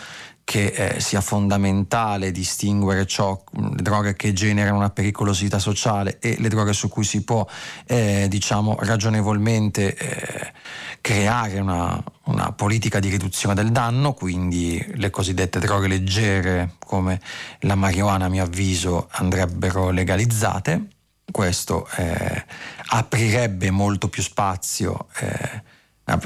[0.46, 6.48] che eh, sia fondamentale distinguere ciò, le droghe che generano una pericolosità sociale e le
[6.48, 7.44] droghe su cui si può
[7.84, 10.52] eh, diciamo ragionevolmente eh,
[11.00, 17.20] creare una, una, politica di riduzione del danno, quindi le cosiddette droghe leggere come
[17.62, 20.90] la marijuana a mio avviso andrebbero legalizzate.
[21.28, 22.44] Questo eh,
[22.90, 25.74] aprirebbe molto più spazio eh,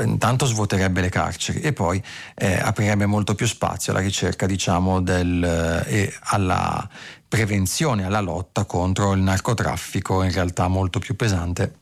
[0.02, 2.02] intanto svuoterebbe le carceri e poi
[2.34, 5.42] eh, aprirebbe molto più spazio alla ricerca diciamo del,
[5.86, 6.88] eh, alla
[7.26, 11.78] prevenzione, alla lotta contro il narcotraffico in realtà molto più pesante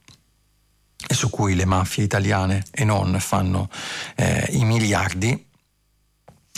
[1.06, 3.68] e su cui le mafie italiane e non fanno
[4.14, 5.46] eh, i miliardi,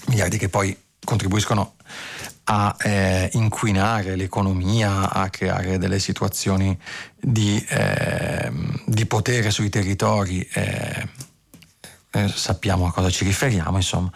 [0.07, 1.77] miliardi che poi contribuiscono
[2.45, 6.77] a eh, inquinare l'economia, a creare delle situazioni
[7.15, 8.51] di, eh,
[8.87, 11.09] di potere sui territori eh,
[12.13, 14.11] eh, sappiamo a cosa ci riferiamo, insomma,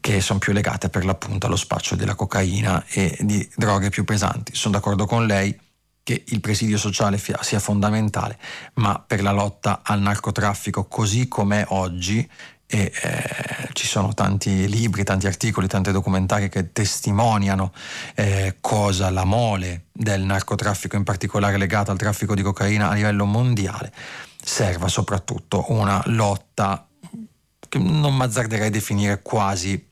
[0.00, 4.54] che sono più legate per l'appunto allo spaccio della cocaina e di droghe più pesanti.
[4.54, 5.58] Sono d'accordo con lei
[6.02, 8.38] che il presidio sociale sia fondamentale,
[8.74, 12.26] ma per la lotta al narcotraffico così com'è oggi,
[12.70, 17.72] e eh, ci sono tanti libri, tanti articoli, tante documentari che testimoniano
[18.14, 23.24] eh, cosa la mole del narcotraffico, in particolare legata al traffico di cocaina a livello
[23.24, 23.90] mondiale,
[24.42, 26.87] serva soprattutto una lotta
[27.68, 29.86] che non mazzarderei definire quasi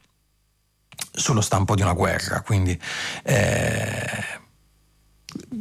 [1.13, 2.79] sullo stampo di una guerra, quindi
[3.23, 4.45] eh,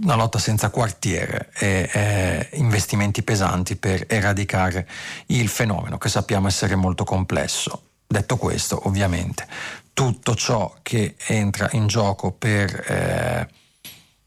[0.01, 4.87] una lotta senza quartiere e eh, investimenti pesanti per eradicare
[5.27, 7.81] il fenomeno che sappiamo essere molto complesso.
[8.07, 9.47] Detto questo, ovviamente,
[9.93, 13.49] tutto ciò che entra in gioco per eh,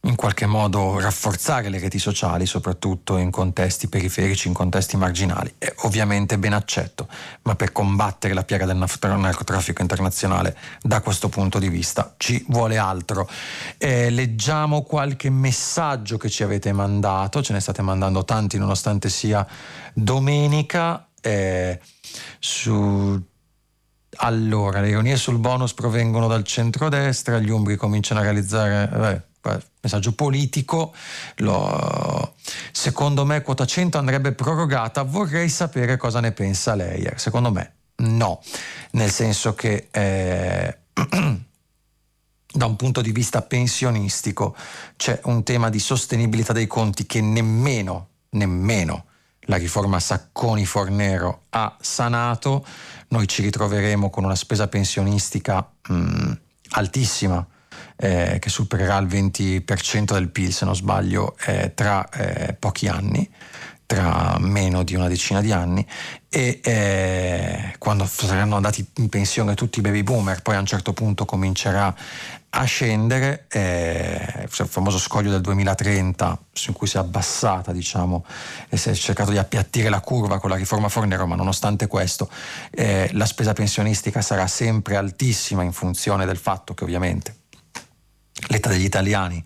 [0.03, 5.55] in qualche modo rafforzare le reti sociali, soprattutto in contesti periferici, in contesti marginali.
[5.59, 7.09] È ovviamente ben accetto,
[7.42, 12.78] ma per combattere la piaga del narcotraffico internazionale da questo punto di vista ci vuole
[12.78, 13.28] altro.
[13.76, 19.46] Eh, leggiamo qualche messaggio che ci avete mandato, ce ne state mandando tanti nonostante sia
[19.92, 21.09] domenica.
[21.20, 21.80] Eh,
[22.38, 23.20] su
[24.20, 28.88] allora, le ironie sul bonus provengono dal centrodestra, gli umbri cominciano a realizzare...
[28.88, 29.27] Beh,
[29.80, 30.95] messaggio politico,
[31.36, 32.34] lo,
[32.72, 37.09] secondo me quota 100 andrebbe prorogata, vorrei sapere cosa ne pensa lei.
[37.16, 38.43] Secondo me no,
[38.93, 40.78] nel senso che eh,
[42.51, 44.57] da un punto di vista pensionistico
[44.97, 49.05] c'è un tema di sostenibilità dei conti che nemmeno, nemmeno
[49.49, 52.66] la riforma Sacconi-Fornero ha sanato,
[53.09, 56.32] noi ci ritroveremo con una spesa pensionistica mh, mm,
[56.70, 57.47] altissima
[57.99, 63.28] eh, che supererà il 20% del PIL, se non sbaglio, eh, tra eh, pochi anni,
[63.86, 65.84] tra meno di una decina di anni,
[66.28, 70.92] e eh, quando saranno andati in pensione tutti i baby boomer, poi a un certo
[70.92, 71.94] punto comincerà
[72.51, 78.24] a scendere, eh, il famoso scoglio del 2030 su cui si è abbassata, diciamo,
[78.68, 82.30] e si è cercato di appiattire la curva con la riforma Fornero, ma nonostante questo
[82.70, 87.34] eh, la spesa pensionistica sarà sempre altissima in funzione del fatto che ovviamente
[88.47, 89.43] l'età degli italiani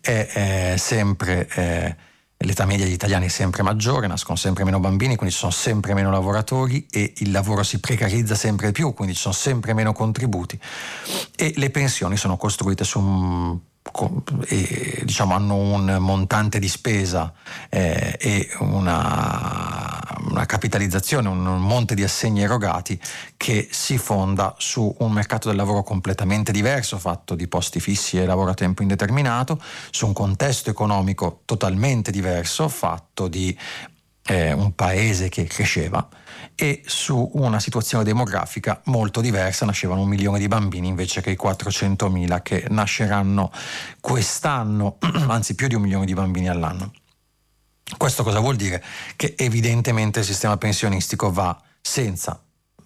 [0.00, 1.96] è, è sempre, è,
[2.36, 5.94] l'età media degli italiani è sempre maggiore, nascono sempre meno bambini, quindi ci sono sempre
[5.94, 10.58] meno lavoratori e il lavoro si precarizza sempre più, quindi ci sono sempre meno contributi.
[11.36, 13.58] E le pensioni sono costruite su un
[14.46, 17.32] e, diciamo, hanno un montante di spesa
[17.68, 19.93] eh, e una,
[20.34, 23.00] una, capitalizzazione, un monte di assegni erogati
[23.36, 28.26] che si fonda su un mercato del lavoro completamente diverso, fatto di posti fissi e
[28.26, 29.60] lavoro a tempo indeterminato,
[29.90, 33.56] su un contesto economico totalmente diverso, fatto di
[34.26, 36.06] eh, un paese che cresceva
[36.56, 41.38] e su una situazione demografica molto diversa, nascevano un milione di bambini invece che i
[41.40, 43.52] 400.000 che nasceranno
[44.00, 46.92] quest'anno, anzi più di un milione di bambini all'anno.
[47.96, 48.82] Questo cosa vuol dire?
[49.16, 52.43] Che evidentemente il sistema pensionistico va senza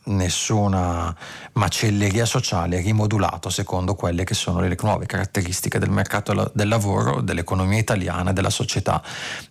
[0.08, 1.14] nessuna
[1.52, 7.78] macelleria sociale rimodulato secondo quelle che sono le nuove caratteristiche del mercato del lavoro, dell'economia
[7.78, 9.02] italiana, della società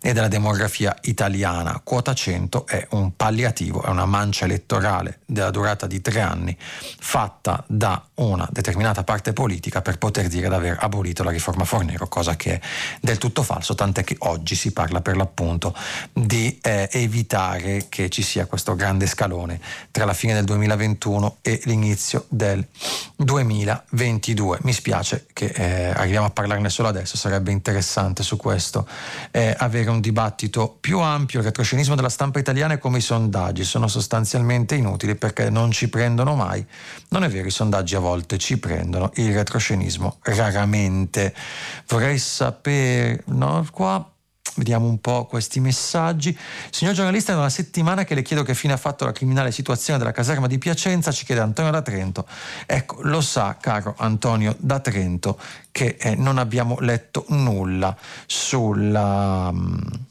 [0.02, 1.82] e della demografia italiana.
[1.84, 7.64] Quota 100 è un palliativo, è una mancia elettorale della durata di tre anni fatta
[7.68, 12.36] da una determinata parte politica per poter dire di aver abolito la riforma Fornero, cosa
[12.36, 12.62] che è
[13.02, 15.76] del tutto falso, tant'è che oggi si parla per l'appunto
[16.14, 19.60] di eh, evitare che ci sia questo grande scalone
[19.92, 22.66] tra la fine del 2021 e l'inizio del
[23.18, 24.60] 2022.
[24.62, 28.88] Mi spiace che eh, arriviamo a parlarne solo adesso, sarebbe interessante su questo
[29.32, 31.40] eh, avere un dibattito più ampio.
[31.40, 35.90] Il retroscenismo della stampa italiana è come i sondaggi, sono sostanzialmente inutili perché non ci
[35.90, 36.66] prendono mai.
[37.10, 41.34] Non è vero, i sondaggi a volte ci prendono, il retroscenismo raramente.
[41.88, 44.12] Vorrei sapere, no, qua
[44.58, 46.36] Vediamo un po' questi messaggi.
[46.72, 50.00] Signor giornalista, è una settimana che le chiedo che fine ha fatto la criminale situazione
[50.00, 52.26] della caserma di Piacenza, ci chiede Antonio da Trento.
[52.66, 55.40] Ecco, lo sa, caro Antonio da Trento,
[55.72, 57.96] che eh, non abbiamo letto nulla
[58.26, 59.50] sulla...
[59.52, 60.06] Um,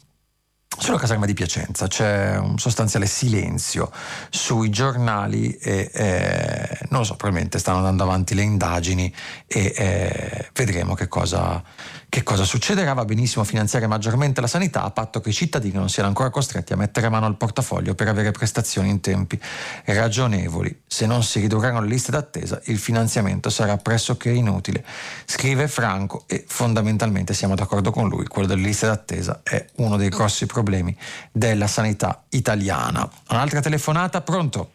[0.79, 3.91] sulla caserma di Piacenza c'è un sostanziale silenzio
[4.29, 9.13] sui giornali e eh, non lo so, probabilmente stanno andando avanti le indagini
[9.47, 11.63] e eh, vedremo che cosa,
[12.09, 12.93] che cosa succederà?
[12.93, 16.73] Va benissimo finanziare maggiormente la sanità a patto che i cittadini non siano ancora costretti
[16.73, 19.39] a mettere mano al portafoglio per avere prestazioni in tempi
[19.85, 20.83] ragionevoli.
[20.87, 24.85] Se non si ridurranno le liste d'attesa, il finanziamento sarà pressoché inutile.
[25.25, 30.09] Scrive Franco e fondamentalmente siamo d'accordo con lui, quello delle liste d'attesa è uno dei
[30.09, 30.97] grossi problemi
[31.33, 33.09] della sanità italiana.
[33.29, 34.71] Un'altra telefonata, pronto?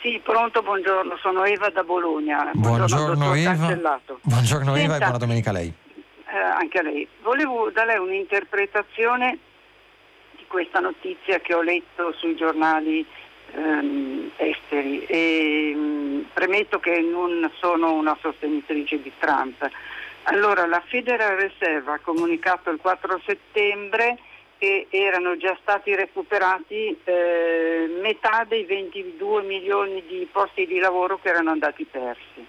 [0.00, 2.50] Sì, pronto, buongiorno, sono Eva da Bologna.
[2.52, 4.00] Buongiorno, buongiorno Eva.
[4.22, 5.74] Buongiorno Eva e buona domenica a lei
[6.32, 7.06] eh, anche a lei.
[7.20, 9.38] Volevo da lei un'interpretazione
[10.30, 13.04] di questa notizia che ho letto sui giornali
[13.52, 19.68] ehm, esteri e mh, mm, premetto che non sono una sostenitrice di Trump.
[20.24, 24.18] Allora, la Federal Reserve ha comunicato il 4 settembre
[24.56, 31.28] che erano già stati recuperati eh, metà dei 22 milioni di posti di lavoro che
[31.28, 32.46] erano andati persi.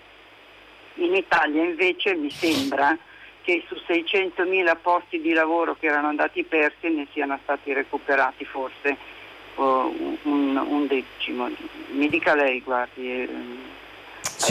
[0.95, 2.95] In Italia invece mi sembra
[3.43, 8.97] che su 600.000 posti di lavoro che erano andati persi ne siano stati recuperati forse
[9.55, 11.49] uh, un, un, decimo.
[11.91, 13.21] Mi dica lei, guardi.
[13.21, 13.29] Eh,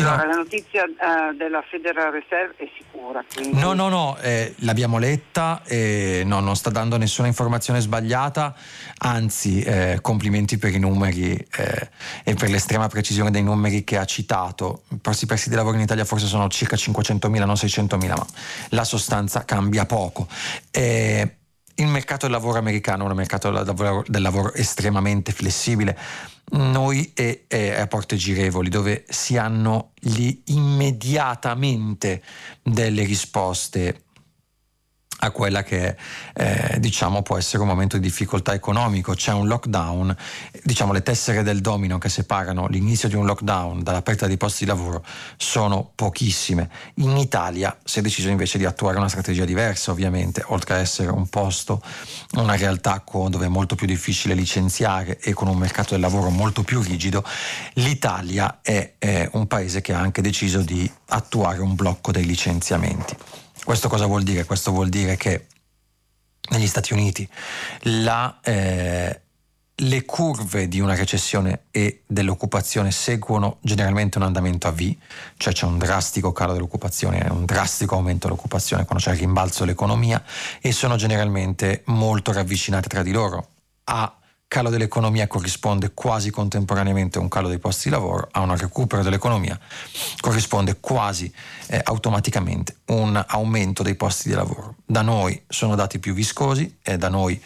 [0.01, 3.25] allora, la notizia uh, della Federal Reserve è sicura.
[3.33, 3.59] Quindi...
[3.59, 8.55] No, no, no, eh, l'abbiamo letta e no, non sta dando nessuna informazione sbagliata,
[8.99, 11.91] anzi eh, complimenti per i numeri eh,
[12.25, 14.83] e per l'estrema precisione dei numeri che ha citato.
[14.91, 18.27] I posti persi di lavoro in Italia forse sono circa 500.000, non 600.000, ma
[18.71, 20.27] la sostanza cambia poco.
[20.71, 21.37] Eh,
[21.77, 25.99] il mercato del lavoro americano è un mercato del lavoro, estremamente flessibile
[26.53, 32.23] noi è, è, a porte girevoli dove si hanno lì immediatamente
[32.63, 34.03] delle risposte
[35.25, 35.97] a quella che
[36.35, 40.15] eh, diciamo può essere un momento di difficoltà economico, c'è un lockdown,
[40.65, 44.65] diciamo le tessere del domino che separano l'inizio di un lockdown dalla perdita di posti
[44.65, 45.05] di lavoro
[45.37, 46.69] sono pochissime.
[46.97, 51.11] In Italia si è deciso invece di attuare una strategia diversa, ovviamente, oltre a essere
[51.11, 51.81] un posto,
[52.33, 56.63] una realtà dove è molto più difficile licenziare e con un mercato del lavoro molto
[56.63, 57.25] più rigido,
[57.75, 63.17] l'Italia è, è un paese che ha anche deciso di attuare un blocco dei licenziamenti.
[63.65, 64.45] Questo cosa vuol dire?
[64.45, 65.47] Questo vuol dire che
[66.51, 67.29] negli Stati Uniti
[67.83, 69.21] la, eh,
[69.75, 74.97] le curve di una recessione e dell'occupazione seguono generalmente un andamento a V,
[75.37, 80.23] cioè c'è un drastico calo dell'occupazione, un drastico aumento dell'occupazione quando c'è il rimbalzo dell'economia
[80.61, 83.49] e sono generalmente molto ravvicinate tra di loro.
[83.85, 84.17] A
[84.53, 89.03] calo dell'economia corrisponde quasi contemporaneamente a un calo dei posti di lavoro, a un recupero
[89.03, 89.59] dell'economia
[90.21, 91.33] corrisponde quasi
[91.69, 94.75] eh, automaticamente un aumento dei posti di lavoro.
[94.85, 97.41] Da noi sono dati più viscosi e da noi,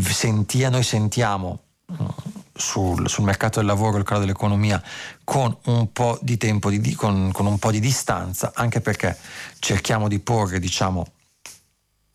[0.00, 1.60] sentia, noi sentiamo
[1.92, 2.06] mm,
[2.52, 4.82] sul, sul, mercato del lavoro il calo dell'economia
[5.22, 9.16] con un po' di tempo, di, con, con, un po' di distanza, anche perché
[9.60, 11.06] cerchiamo di porre, diciamo,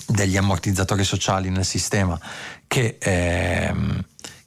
[0.07, 2.19] degli ammortizzatori sociali nel sistema
[2.67, 4.03] che ehm,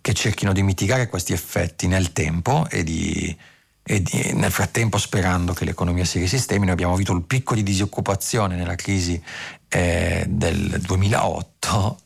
[0.08, 3.36] che cerchino di mitigare questi effetti nel tempo e, di,
[3.82, 6.64] e di, nel frattempo sperando che l'economia si risistemi.
[6.64, 9.22] Noi abbiamo avuto il picco di disoccupazione nella crisi
[9.68, 11.98] eh, del 2008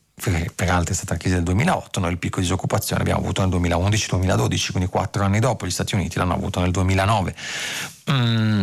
[0.54, 3.60] peraltro è stata la crisi del 2008, noi il picco di disoccupazione l'abbiamo avuto nel
[3.60, 7.34] 2011-2012, quindi quattro anni dopo gli Stati Uniti l'hanno avuto nel 2009.
[8.10, 8.62] Mm,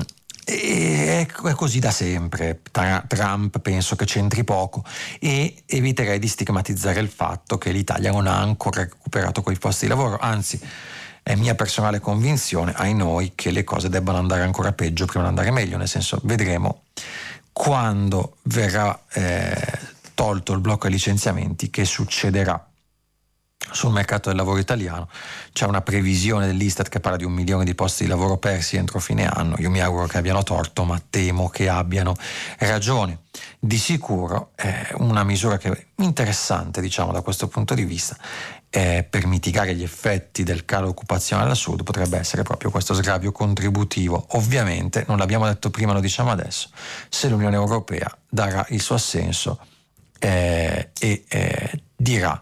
[0.50, 2.62] e è così da sempre.
[3.08, 4.84] Trump penso che c'entri poco
[5.20, 9.92] e eviterei di stigmatizzare il fatto che l'Italia non ha ancora recuperato quei posti di
[9.92, 10.60] lavoro, anzi
[11.22, 15.30] è mia personale convinzione, ai noi, che le cose debbano andare ancora peggio prima di
[15.30, 16.84] andare meglio, nel senso vedremo
[17.52, 19.80] quando verrà eh,
[20.16, 22.69] tolto il blocco ai licenziamenti che succederà.
[23.72, 25.10] Sul mercato del lavoro italiano.
[25.52, 29.00] C'è una previsione dell'Istat che parla di un milione di posti di lavoro persi entro
[29.00, 29.56] fine anno.
[29.60, 32.16] Io mi auguro che abbiano torto, ma temo che abbiano
[32.60, 33.20] ragione.
[33.60, 38.18] Di sicuro è una misura che è interessante, diciamo, da questo punto di vista.
[38.72, 43.32] Eh, per mitigare gli effetti del calo occupazionale al sud potrebbe essere proprio questo sgravio
[43.32, 44.28] contributivo.
[44.32, 46.70] Ovviamente, non l'abbiamo detto prima, lo diciamo adesso,
[47.10, 49.60] se l'Unione Europea darà il suo assenso
[50.20, 52.40] eh, e eh, dirà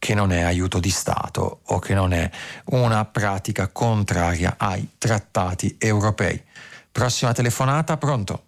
[0.00, 2.28] che non è aiuto di Stato o che non è
[2.72, 6.42] una pratica contraria ai trattati europei.
[6.90, 8.44] Prossima telefonata, pronto?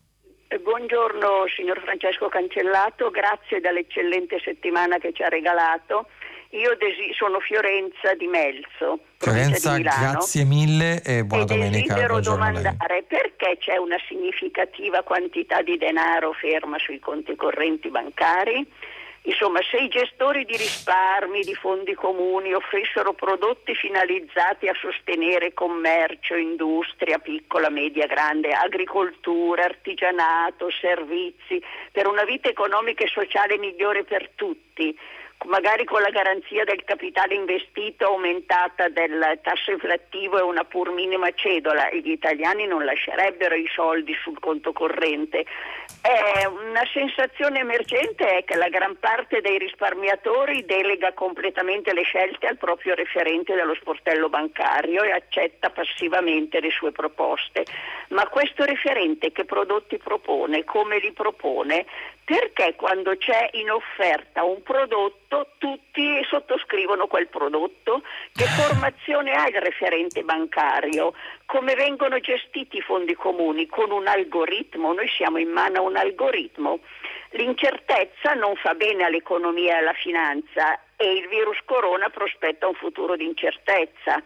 [0.48, 6.08] Eh, buongiorno signor Francesco Cancellato, grazie dell'eccellente settimana che ci ha regalato.
[6.52, 9.00] Io desi- sono Fiorenza di Melzo.
[9.18, 11.94] Fiorenza, di grazie mille e buona e domenica.
[11.94, 18.66] Desidero domandare perché c'è una significativa quantità di denaro ferma sui conti correnti bancari?
[19.24, 26.34] Insomma, se i gestori di risparmi, di fondi comuni offrissero prodotti finalizzati a sostenere commercio,
[26.34, 31.62] industria, piccola, media, grande, agricoltura, artigianato, servizi,
[31.92, 34.98] per una vita economica e sociale migliore per tutti,
[35.44, 41.30] magari con la garanzia del capitale investito aumentata del tasso inflattivo e una pur minima
[41.32, 45.44] cedola, gli italiani non lascerebbero i soldi sul conto corrente.
[46.00, 52.46] È una sensazione emergente è che la gran parte dei risparmiatori delega completamente le scelte
[52.46, 57.64] al proprio referente dello sportello bancario e accetta passivamente le sue proposte.
[58.08, 61.86] Ma questo referente che prodotti propone, come li propone,
[62.24, 68.02] perché quando c'è in offerta un prodotto tutti sottoscrivono quel prodotto?
[68.32, 71.14] Che formazione ha il referente bancario?
[71.46, 73.66] Come vengono gestiti i fondi comuni?
[73.66, 74.92] Con un algoritmo?
[74.92, 76.80] Noi siamo in mano a un algoritmo.
[77.30, 83.16] L'incertezza non fa bene all'economia e alla finanza e il virus corona prospetta un futuro
[83.16, 84.22] di incertezza.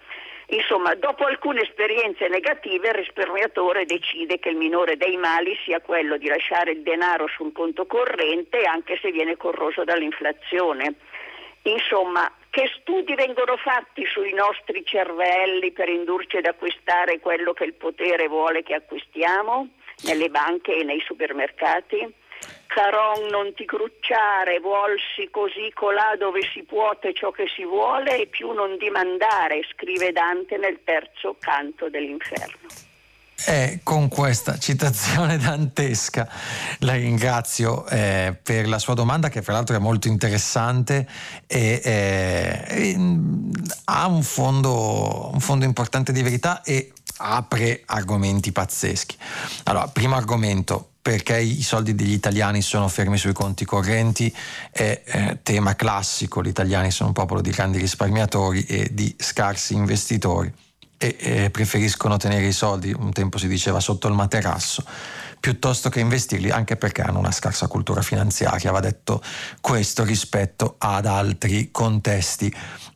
[0.49, 6.17] Insomma, dopo alcune esperienze negative il risparmiatore decide che il minore dei mali sia quello
[6.19, 10.95] di lasciare il denaro sul conto corrente anche se viene corroso dall'inflazione.
[11.63, 17.75] Insomma, che studi vengono fatti sui nostri cervelli per indurci ad acquistare quello che il
[17.75, 19.69] potere vuole che acquistiamo
[20.05, 22.25] nelle banche e nei supermercati?
[22.67, 28.27] Caron non ti crucciare, vuolsi così colà dove si puote ciò che si vuole e
[28.27, 32.85] più non dimandare, scrive Dante nel terzo canto dell'inferno.
[33.49, 36.29] E con questa citazione dantesca
[36.81, 41.07] la ringrazio eh, per la sua domanda che fra l'altro è molto interessante
[41.47, 42.97] e eh,
[43.85, 49.17] ha un fondo, un fondo importante di verità e apre argomenti pazzeschi.
[49.65, 54.35] Allora, primo argomento, perché i soldi degli italiani sono fermi sui conti correnti
[54.73, 59.75] è eh, tema classico, gli italiani sono un popolo di grandi risparmiatori e di scarsi
[59.75, 60.53] investitori
[60.99, 64.85] e eh, preferiscono tenere i soldi, un tempo si diceva sotto il materasso,
[65.39, 69.23] piuttosto che investirli anche perché hanno una scarsa cultura finanziaria, va detto
[69.61, 72.53] questo rispetto ad altri contesti.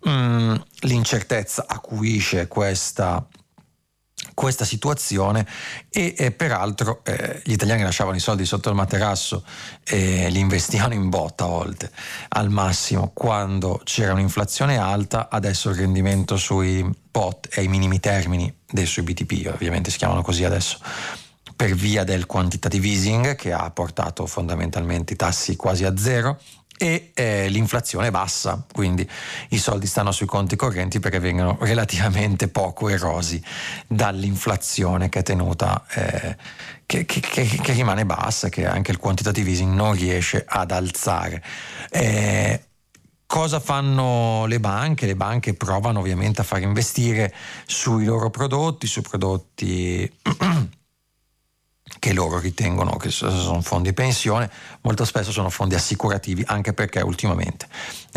[0.08, 3.24] Mm, l'incertezza acuisce questa
[4.40, 5.46] questa situazione
[5.90, 9.44] e, e peraltro eh, gli italiani lasciavano i soldi sotto il materasso
[9.84, 11.90] e li investivano in botta a volte
[12.28, 13.10] al massimo.
[13.12, 19.02] Quando c'era un'inflazione alta adesso il rendimento sui pot è ai minimi termini dei sui
[19.02, 20.78] BTP ovviamente si chiamano così adesso
[21.54, 26.40] per via del quantitative easing che ha portato fondamentalmente i tassi quasi a zero
[26.82, 29.06] e eh, l'inflazione è bassa, quindi
[29.50, 33.42] i soldi stanno sui conti correnti perché vengono relativamente poco erosi
[33.86, 36.36] dall'inflazione che è tenuta, eh,
[36.86, 41.44] che, che, che, che, rimane bassa, che anche il quantitative easing non riesce ad alzare.
[41.90, 42.64] Eh,
[43.26, 45.04] cosa fanno le banche?
[45.04, 47.34] Le banche provano ovviamente a far investire
[47.66, 50.10] sui loro prodotti, sui prodotti
[51.98, 54.50] che loro ritengono che sono fondi pensione,
[54.82, 57.66] molto spesso sono fondi assicurativi, anche perché ultimamente,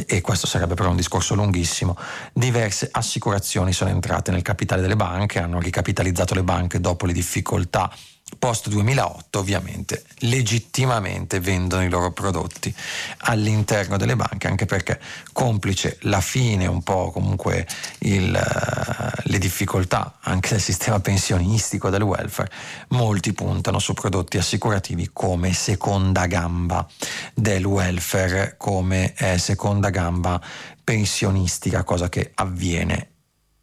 [0.05, 1.97] e questo sarebbe però un discorso lunghissimo,
[2.31, 7.91] diverse assicurazioni sono entrate nel capitale delle banche, hanno ricapitalizzato le banche dopo le difficoltà
[8.37, 12.73] post 2008 ovviamente legittimamente vendono i loro prodotti
[13.19, 14.99] all'interno delle banche anche perché
[15.31, 17.67] complice la fine un po' comunque
[17.99, 22.51] il, uh, le difficoltà anche del sistema pensionistico del welfare
[22.89, 26.87] molti puntano su prodotti assicurativi come seconda gamba
[27.33, 30.41] del welfare come eh, seconda gamba
[30.83, 33.09] pensionistica cosa che avviene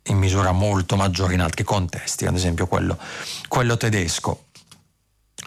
[0.05, 2.99] in misura molto maggiore in altri contesti ad esempio quello,
[3.49, 4.47] quello tedesco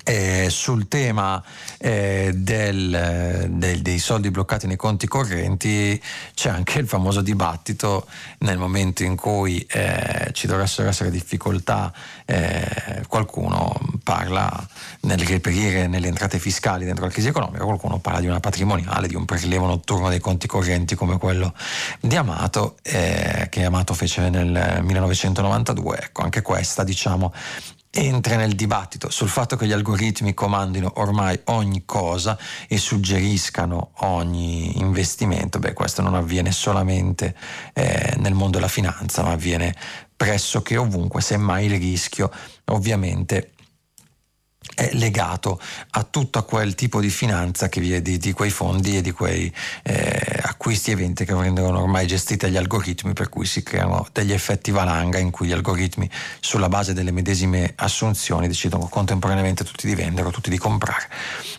[0.03, 1.41] eh, sul tema
[1.77, 6.01] eh, del, del, dei soldi bloccati nei conti correnti
[6.33, 8.07] c'è anche il famoso dibattito
[8.39, 11.93] nel momento in cui eh, ci dovessero essere difficoltà,
[12.25, 14.51] eh, qualcuno parla
[15.01, 19.15] nel reperire nelle entrate fiscali dentro la crisi economica, qualcuno parla di una patrimoniale, di
[19.15, 21.53] un prelievo notturno dei conti correnti come quello
[21.99, 25.97] di Amato, eh, che Amato fece nel 1992.
[26.03, 27.33] Ecco, anche questa diciamo
[27.95, 32.35] entra nel dibattito sul fatto che gli algoritmi comandino ormai ogni cosa
[32.67, 37.35] e suggeriscano ogni investimento, beh questo non avviene solamente
[37.73, 39.75] eh, nel mondo della finanza, ma avviene
[40.15, 42.31] pressoché ovunque, semmai il rischio
[42.65, 43.52] ovviamente
[44.75, 45.59] è legato
[45.91, 49.53] a tutto quel tipo di finanza che viene di, di quei fondi e di quei
[49.83, 54.31] eh, acquisti e eventi che vengono ormai gestiti dagli algoritmi per cui si creano degli
[54.31, 56.09] effetti valanga in cui gli algoritmi
[56.39, 61.07] sulla base delle medesime assunzioni decidono contemporaneamente tutti di vendere o tutti di comprare.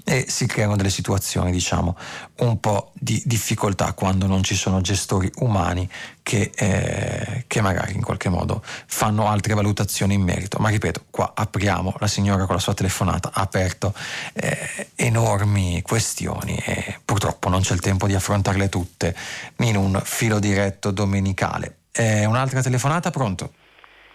[0.04, 1.96] E si creano delle situazioni diciamo
[2.38, 5.88] un po' di difficoltà quando non ci sono gestori umani
[6.24, 10.58] che, eh, che, magari in qualche modo fanno altre valutazioni in merito.
[10.58, 13.92] Ma ripeto, qua apriamo, la signora con la sua telefonata ha aperto
[14.32, 19.14] eh, enormi questioni e purtroppo non c'è il tempo di affrontarle tutte
[19.58, 21.76] in un filo diretto domenicale.
[21.92, 23.52] Eh, un'altra telefonata, pronto?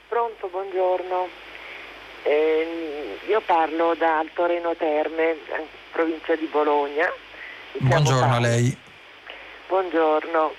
[0.07, 1.27] Pronto, buongiorno.
[2.23, 5.35] Eh, io parlo da Alto Reno Terme,
[5.91, 7.07] provincia di Bologna.
[7.77, 8.75] Buongiorno a lei.
[9.67, 10.53] Buongiorno.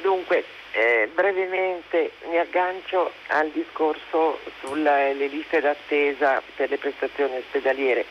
[0.00, 8.04] Dunque, eh, brevemente mi aggancio al discorso sulle liste d'attesa per le prestazioni ospedaliere.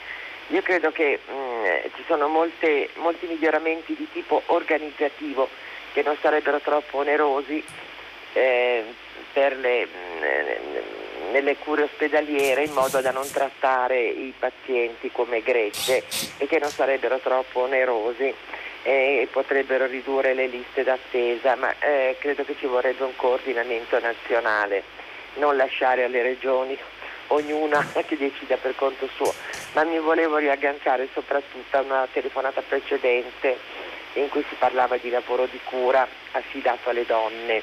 [0.48, 1.66] Io credo che mh, mm,
[1.96, 5.50] ci sono molte, molti miglioramenti di tipo organizzativo
[5.94, 7.64] che non sarebbero troppo onerosi
[8.34, 8.84] eh,
[9.34, 16.04] le, mh, mm, nelle cure ospedaliere in modo da non trattare i pazienti come gregge
[16.38, 18.34] e che non sarebbero troppo onerosi
[18.88, 24.82] e potrebbero ridurre le liste d'attesa, ma eh, credo che ci vorrebbe un coordinamento nazionale,
[25.34, 26.78] non lasciare alle regioni
[27.28, 29.34] ognuna che decida per conto suo,
[29.74, 33.58] ma mi volevo riagganciare soprattutto a una telefonata precedente
[34.14, 37.62] in cui si parlava di lavoro di cura affidato alle donne.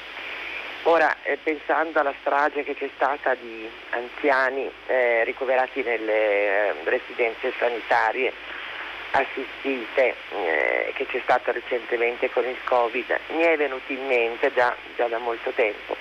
[0.83, 7.51] Ora, eh, pensando alla strage che c'è stata di anziani eh, ricoverati nelle eh, residenze
[7.57, 8.31] sanitarie,
[9.15, 14.75] assistite eh, che c'è stato recentemente con il Covid, mi è venuto in mente già,
[14.95, 15.95] già da molto tempo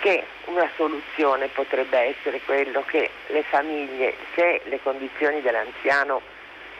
[0.00, 6.20] che una soluzione potrebbe essere quello che le famiglie, se le condizioni dell'anziano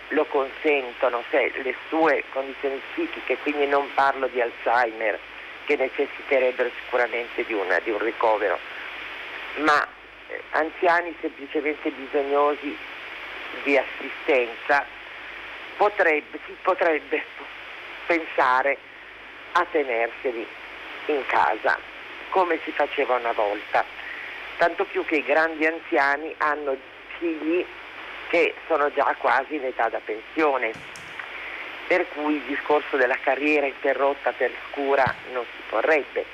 [0.09, 5.19] lo consentono, se le sue condizioni psichiche, quindi non parlo di Alzheimer,
[5.67, 8.59] che necessiterebbero sicuramente di, una, di un ricovero,
[9.59, 9.87] ma
[10.27, 12.77] eh, anziani semplicemente bisognosi
[13.63, 14.85] di assistenza
[15.83, 17.25] potrebbe, si potrebbe
[18.07, 18.79] pensare
[19.51, 20.47] a tenerseli
[21.07, 21.77] in casa
[22.29, 23.85] come si faceva una volta,
[24.59, 26.77] tanto più che i grandi anziani hanno
[27.19, 27.67] figli
[28.29, 30.73] che sono già quasi in età da pensione,
[31.89, 36.25] per cui il discorso della carriera interrotta per cura non si porrebbe,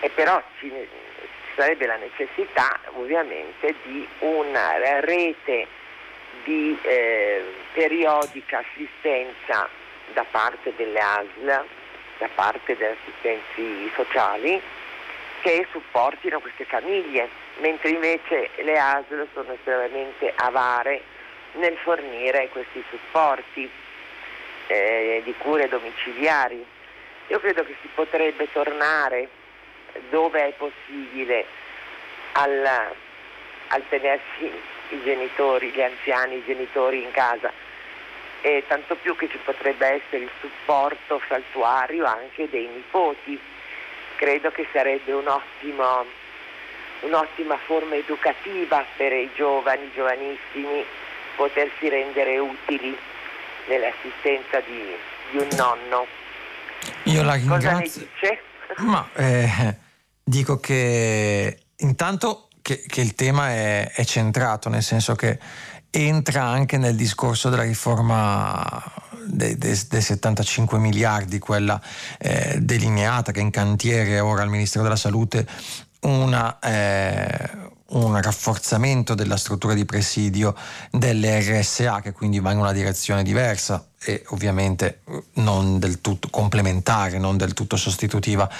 [0.00, 5.68] e però ci, ci sarebbe la necessità ovviamente di una rete
[6.44, 9.68] di eh, periodica assistenza
[10.12, 11.64] da parte delle ASL,
[12.18, 14.60] da parte degli assistenti sociali,
[15.42, 17.28] che supportino queste famiglie,
[17.58, 21.02] mentre invece le ASL sono estremamente avare
[21.54, 23.68] nel fornire questi supporti
[24.68, 26.64] eh, di cure domiciliari.
[27.28, 29.28] Io credo che si potrebbe tornare
[30.10, 31.44] dove è possibile
[32.32, 32.66] al,
[33.68, 34.50] al tenersi
[34.92, 37.52] i genitori, gli anziani, i genitori in casa
[38.42, 43.38] e tanto più che ci potrebbe essere il supporto saltuario anche dei nipoti.
[44.16, 46.04] Credo che sarebbe un ottimo,
[47.00, 50.84] un'ottima forma educativa per i giovani, i giovanissimi,
[51.36, 52.96] potersi rendere utili
[53.68, 54.94] nell'assistenza di,
[55.30, 56.06] di un nonno.
[57.04, 58.08] Io la ringrazio.
[58.78, 59.76] Ma eh,
[60.22, 65.38] dico che intanto che, che il tema è, è, centrato, nel senso che
[65.90, 68.82] entra anche nel discorso della riforma
[69.26, 71.80] dei, dei, dei 75 miliardi, quella
[72.18, 75.46] eh, delineata che è in cantiere ora al Ministero della Salute,
[76.00, 80.54] una, eh, un rafforzamento della struttura di presidio
[80.90, 85.00] delle RSA che quindi va in una direzione diversa e ovviamente
[85.34, 88.50] non del tutto complementare, non del tutto sostitutiva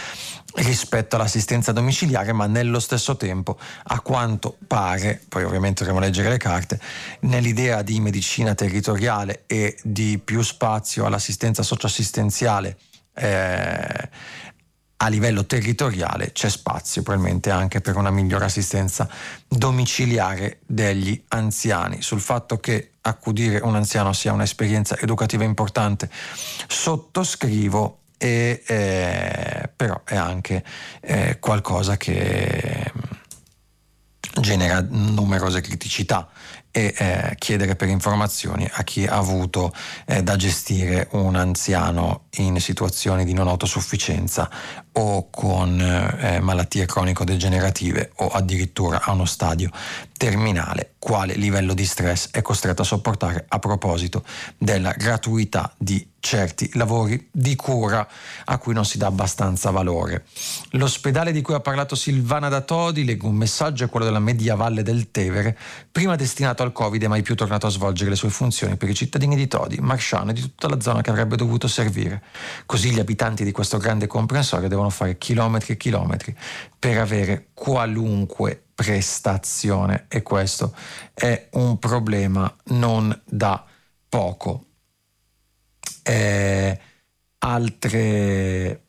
[0.57, 6.37] rispetto all'assistenza domiciliare, ma nello stesso tempo, a quanto pare, poi ovviamente dovremo leggere le
[6.37, 6.79] carte,
[7.21, 12.77] nell'idea di medicina territoriale e di più spazio all'assistenza socioassistenziale
[13.15, 14.09] eh,
[15.03, 19.09] a livello territoriale c'è spazio probabilmente anche per una migliore assistenza
[19.49, 22.01] domiciliare degli anziani.
[22.03, 26.09] Sul fatto che accudire un anziano sia un'esperienza educativa importante,
[26.69, 30.63] sottoscrivo e eh, però è anche
[31.01, 32.93] eh, qualcosa che
[34.41, 36.31] genera numerose criticità
[36.73, 39.73] e eh, chiedere per informazioni a chi ha avuto
[40.07, 44.51] eh, da gestire un anziano in situazioni di non autosufficienza
[44.93, 49.71] o con eh, malattie cronico-degenerative o addirittura a uno stadio
[50.17, 54.25] terminale, quale livello di stress è costretto a sopportare a proposito
[54.57, 58.07] della gratuità di certi lavori di cura
[58.45, 60.25] a cui non si dà abbastanza valore.
[60.71, 64.85] L'ospedale di cui ha parlato Silvana da Todi, leggo un messaggio, è quello della Mediavalle
[64.85, 65.59] del Tevere,
[65.91, 68.95] prima destinato al Covid e mai più tornato a svolgere le sue funzioni per i
[68.95, 72.23] cittadini di Todi, Marsciano e di tutta la zona che avrebbe dovuto servire.
[72.67, 76.37] Così gli abitanti di questo grande comprensorio devono fare chilometri e chilometri
[76.79, 80.73] per avere qualunque prestazione e questo
[81.13, 83.65] è un problema non da
[84.09, 84.67] poco.
[86.03, 86.79] Eh,
[87.39, 88.81] altre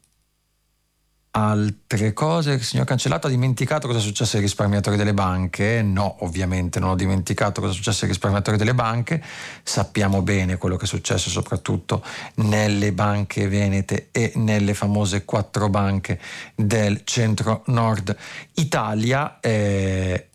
[1.35, 5.81] Altre cose, il signor Cancellato ha dimenticato cosa è successo ai risparmiatori delle banche?
[5.81, 9.19] No, ovviamente non ho dimenticato cosa è successo ai risparmiatori delle banche,
[9.63, 16.19] sappiamo bene quello che è successo soprattutto nelle banche venete e nelle famose quattro banche
[16.53, 18.15] del centro-nord
[18.53, 19.39] Italia.
[19.39, 20.27] Eh,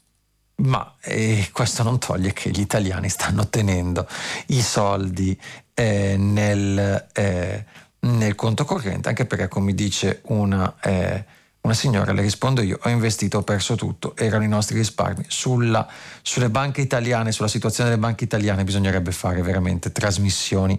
[0.57, 4.09] ma eh, questo non toglie che gli italiani stanno tenendo
[4.47, 5.41] i soldi
[5.79, 7.65] eh, nel eh,
[8.01, 11.25] nel conto corrente, anche perché come dice una, eh,
[11.63, 15.25] una signora, le rispondo io, ho investito, ho perso tutto, erano i nostri risparmi.
[15.29, 15.87] Sulla,
[16.23, 20.79] sulle banche italiane, sulla situazione delle banche italiane bisognerebbe fare veramente trasmissioni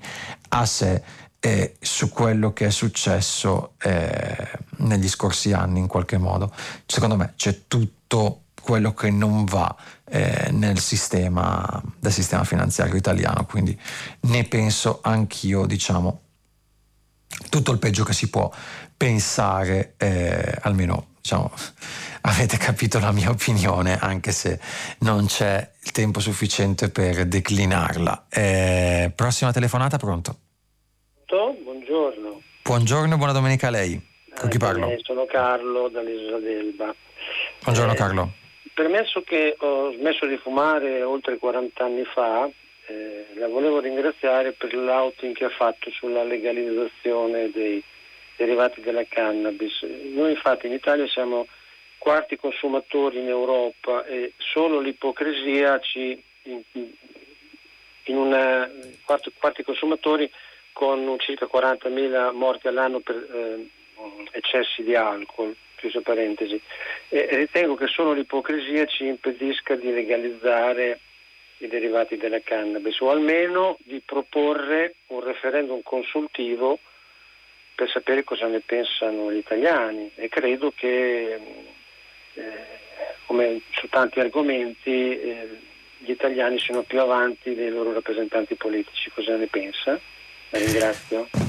[0.50, 1.02] a sé
[1.40, 6.54] eh, su quello che è successo eh, negli scorsi anni in qualche modo.
[6.86, 9.76] Secondo me c'è tutto quello che non va
[10.10, 13.80] eh, nel sistema del sistema finanziario italiano, quindi
[14.22, 16.22] ne penso anch'io, diciamo,
[17.49, 18.52] tutto il peggio che si può
[18.98, 21.52] pensare, eh, almeno diciamo,
[22.22, 24.60] avete capito la mia opinione, anche se
[24.99, 28.27] non c'è il tempo sufficiente per declinarla.
[28.30, 30.38] Eh, prossima telefonata, pronto?
[31.90, 32.41] Buongiorno.
[32.64, 33.99] Buongiorno, buona domenica a lei.
[34.40, 34.90] Con chi eh, parlo?
[35.02, 36.94] Sono Carlo dall'isola d'Elba.
[37.64, 38.31] Buongiorno eh, Carlo.
[38.80, 42.49] Permesso che ho smesso di fumare oltre 40 anni fa,
[42.85, 47.84] eh, la volevo ringraziare per l'outing che ha fatto sulla legalizzazione dei
[48.38, 49.81] derivati della cannabis.
[49.81, 51.45] Noi infatti in Italia siamo
[51.97, 56.61] quarti consumatori in Europa e solo l'ipocrisia ci in,
[58.03, 58.72] in una
[59.03, 60.31] quarti, quarti consumatori
[60.72, 63.69] con circa 40.000 morti all'anno per eh,
[64.31, 66.61] eccessi di alcol, chiuso parentesi.
[67.10, 70.99] E ritengo che solo l'ipocrisia ci impedisca di legalizzare
[71.60, 76.80] i derivati della cannabis o almeno di proporre un referendum consultivo
[77.76, 81.39] per sapere cosa ne pensano gli italiani e credo che
[82.34, 82.51] eh,
[83.26, 85.47] come su tanti argomenti eh,
[85.97, 89.11] gli italiani siano più avanti dei loro rappresentanti politici.
[89.11, 89.99] Cosa ne pensa?
[90.49, 91.49] La ringrazio.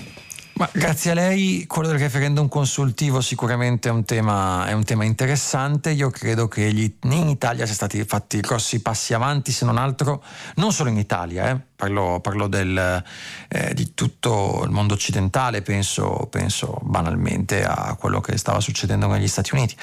[0.60, 5.04] Ma grazie a lei, quello del referendum consultivo sicuramente è un, tema, è un tema
[5.04, 5.88] interessante.
[5.88, 10.22] Io credo che gli, in Italia siano stati fatti grossi passi avanti, se non altro,
[10.56, 11.58] non solo in Italia, eh.
[11.74, 13.02] parlo, parlo del,
[13.48, 19.28] eh, di tutto il mondo occidentale, penso, penso, banalmente a quello che stava succedendo negli
[19.28, 19.74] Stati Uniti.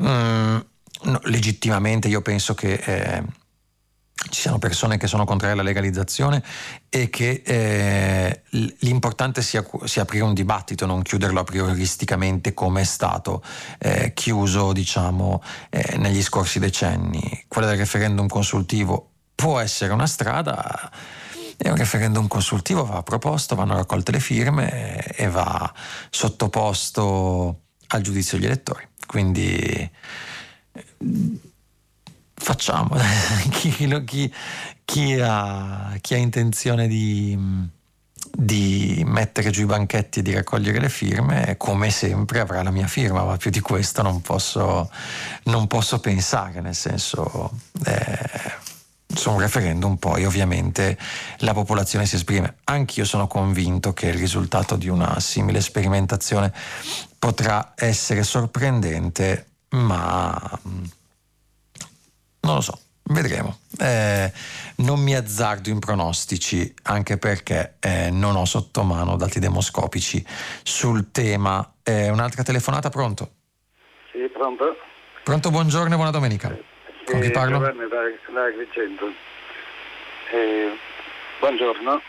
[0.00, 0.56] Mm,
[1.02, 2.72] no, legittimamente io penso che...
[2.72, 3.42] Eh,
[4.30, 6.42] ci siano persone che sono contrarie alla legalizzazione
[6.88, 8.42] e che eh,
[8.80, 13.42] l'importante sia, sia, aprire un dibattito, non chiuderlo a prioristicamente come è stato
[13.78, 17.44] eh, chiuso diciamo, eh, negli scorsi decenni.
[17.48, 20.90] Quella del referendum consultivo può essere una strada
[21.56, 25.72] e un referendum consultivo va proposto, vanno raccolte le firme e va
[26.10, 28.88] sottoposto al giudizio degli elettori.
[29.06, 29.90] Quindi
[32.44, 32.94] facciamo,
[33.50, 34.34] chi, chi,
[34.84, 37.38] chi, ha, chi, ha, intenzione di,
[38.36, 42.86] di mettere giù i banchetti e di raccogliere le firme, come sempre avrà la mia
[42.86, 44.90] firma, ma più di questo non posso,
[45.44, 47.50] non posso pensare, nel senso...
[47.86, 48.72] Eh,
[49.14, 50.98] su un referendum poi ovviamente
[51.38, 52.56] la popolazione si esprime.
[52.64, 56.52] Anch'io sono convinto che il risultato di una simile sperimentazione
[57.16, 60.58] potrà essere sorprendente, ma
[62.44, 63.58] non lo so, vedremo.
[63.80, 64.30] Eh,
[64.76, 70.24] non mi azzardo in pronostici anche perché eh, non ho sotto mano dati demoscopici
[70.62, 71.72] sul tema.
[71.82, 73.30] Eh, un'altra telefonata, pronto?
[74.12, 74.76] Sì, pronto?
[75.24, 76.48] Pronto, buongiorno e buona domenica.
[76.48, 77.58] Sì, Con chi parlo?
[77.58, 79.06] Giovanni da, da Agrigento.
[80.32, 80.72] Eh,
[81.40, 82.00] buongiorno.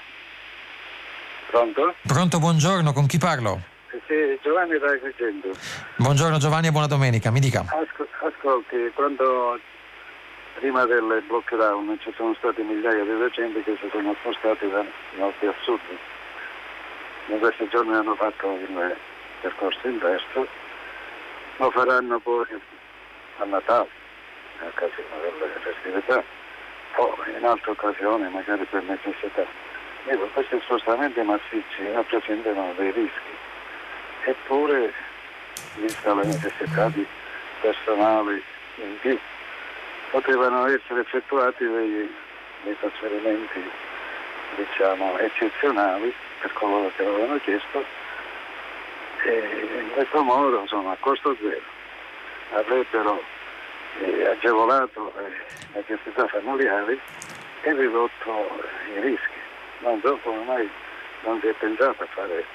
[1.51, 1.95] Pronto?
[2.05, 3.61] Pronto, buongiorno, con chi parlo?
[3.91, 5.49] Eh, sì, Giovanni da Agrigento.
[5.97, 7.61] Buongiorno Giovanni e buona domenica, mi dica.
[7.61, 9.57] Ascol- ascolti, quando
[10.55, 14.83] prima del lockdown ci sono stati migliaia di docenti che si sono spostati da
[15.15, 15.79] nord a sud.
[17.27, 18.95] In questi giorni hanno fatto il
[19.41, 20.47] percorso inverso,
[21.57, 22.45] lo faranno poi
[23.37, 23.89] a Natale,
[24.61, 25.09] a occasione
[25.39, 26.23] delle festività,
[26.95, 29.45] o in altre occasioni, magari per necessità.
[30.03, 33.35] Dico, questi spostamenti massicci rappresentano dei rischi,
[34.25, 34.93] eppure,
[35.75, 37.05] vista la necessità di
[37.59, 38.41] personale
[38.75, 39.19] in più,
[40.11, 42.13] potevano essere effettuati dei,
[42.63, 43.69] dei trasferimenti
[44.55, 47.83] diciamo, eccezionali per coloro che avevano chiesto
[49.23, 51.73] e in questo modo insomma, a costo zero
[52.53, 53.23] avrebbero
[53.99, 56.99] eh, agevolato le necessità familiari
[57.61, 58.61] e ridotto
[58.95, 59.39] i rischi.
[59.79, 60.69] Non so come mai
[61.23, 62.45] non si è pensato a fare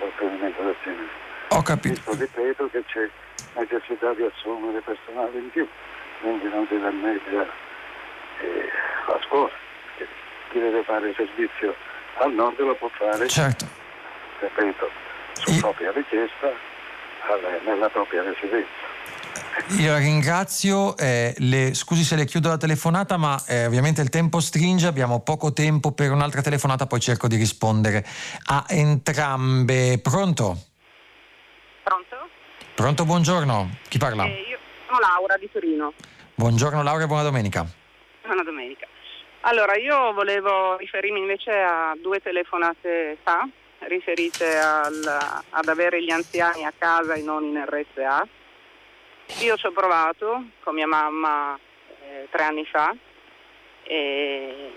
[0.00, 1.08] l'ottenimento del genere.
[1.48, 1.94] Ho capito.
[1.94, 3.08] Visto, ripeto, che c'è
[3.54, 5.68] necessità di assumere personale in più
[6.24, 7.42] quindi non si danneggia
[8.40, 8.68] eh,
[9.06, 9.52] la scuola.
[10.50, 11.74] Chi deve fare servizio
[12.20, 13.66] al nord lo può fare, certo.
[14.40, 14.88] ripeto,
[15.34, 15.60] su Io...
[15.60, 16.50] propria richiesta,
[17.28, 18.92] alle, nella propria residenza.
[19.78, 24.08] Io la ringrazio, eh, le, scusi se le chiudo la telefonata, ma eh, ovviamente il
[24.08, 28.04] tempo stringe, abbiamo poco tempo per un'altra telefonata, poi cerco di rispondere
[28.46, 29.98] a entrambe.
[30.02, 30.56] Pronto?
[31.82, 32.28] Pronto?
[32.74, 33.76] Pronto, buongiorno.
[33.88, 34.24] Chi parla?
[34.24, 34.53] Eh, io
[34.94, 35.92] sono Laura di Torino.
[36.36, 37.66] Buongiorno Laura e buona domenica.
[38.22, 38.86] Buona domenica.
[39.40, 43.46] Allora, io volevo riferirmi invece a due telefonate fa,
[43.80, 45.18] riferite al,
[45.50, 48.26] ad avere gli anziani a casa e non in RSA.
[49.40, 51.58] Io ci ho provato con mia mamma
[52.02, 52.94] eh, tre anni fa
[53.82, 54.72] e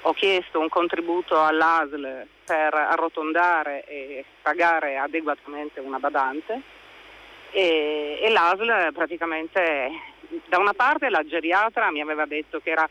[0.00, 6.78] ho chiesto un contributo all'ASL per arrotondare e pagare adeguatamente una badante
[7.52, 9.90] e, e l'ASL praticamente
[10.46, 12.88] da una parte la geriatra mi aveva detto che era,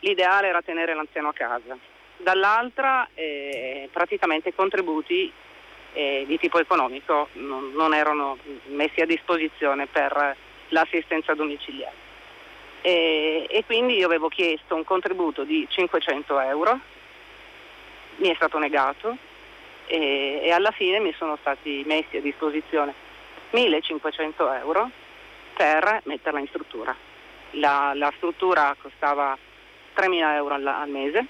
[0.00, 1.76] l'ideale era tenere l'anziano a casa,
[2.18, 5.32] dall'altra eh, praticamente i contributi
[5.92, 10.36] eh, di tipo economico non, non, erano messi a disposizione per
[10.68, 12.04] l'assistenza domiciliare.
[12.82, 16.78] E, e quindi io avevo chiesto un contributo di 500 euro,
[18.16, 19.16] mi è stato negato
[19.86, 23.05] e, e alla fine mi sono stati messi a disposizione
[23.50, 24.90] 1500 euro
[25.56, 26.94] per metterla in struttura.
[27.52, 29.36] La, la struttura costava
[29.96, 31.26] 3.000 euro al, al, mese,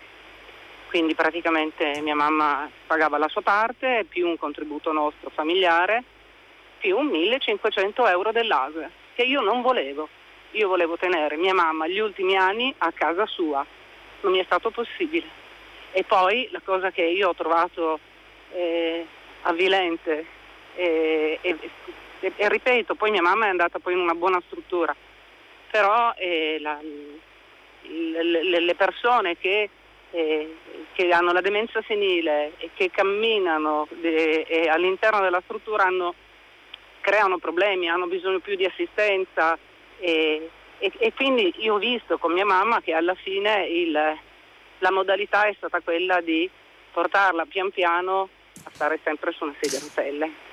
[0.88, 6.02] quindi praticamente mia mamma pagava la sua parte più un contributo nostro familiare
[6.78, 10.08] più 1.500 euro dell'ASE che io non volevo.
[10.52, 13.64] Io volevo tenere mia mamma gli ultimi anni a casa sua,
[14.22, 15.26] non mi è stato possibile.
[15.92, 17.98] E poi la cosa che io ho trovato
[18.52, 19.06] eh,
[19.42, 20.26] avvilente
[20.74, 21.58] eh, e,
[22.20, 24.94] e, e, ripeto, poi mia mamma è andata poi in una buona struttura,
[25.70, 26.78] però eh, la,
[27.82, 29.68] le, le, persone che,
[30.10, 30.56] eh,
[30.92, 36.14] che, hanno la demenza senile e che camminano de, e all'interno della struttura hanno,
[37.00, 39.58] creano problemi, hanno bisogno più di assistenza
[39.98, 45.44] e, e, quindi io ho visto con mia mamma che alla fine il, la modalità
[45.44, 46.48] è stata quella di
[46.92, 48.28] portarla pian piano
[48.64, 50.45] a stare sempre su una sedia a rotelle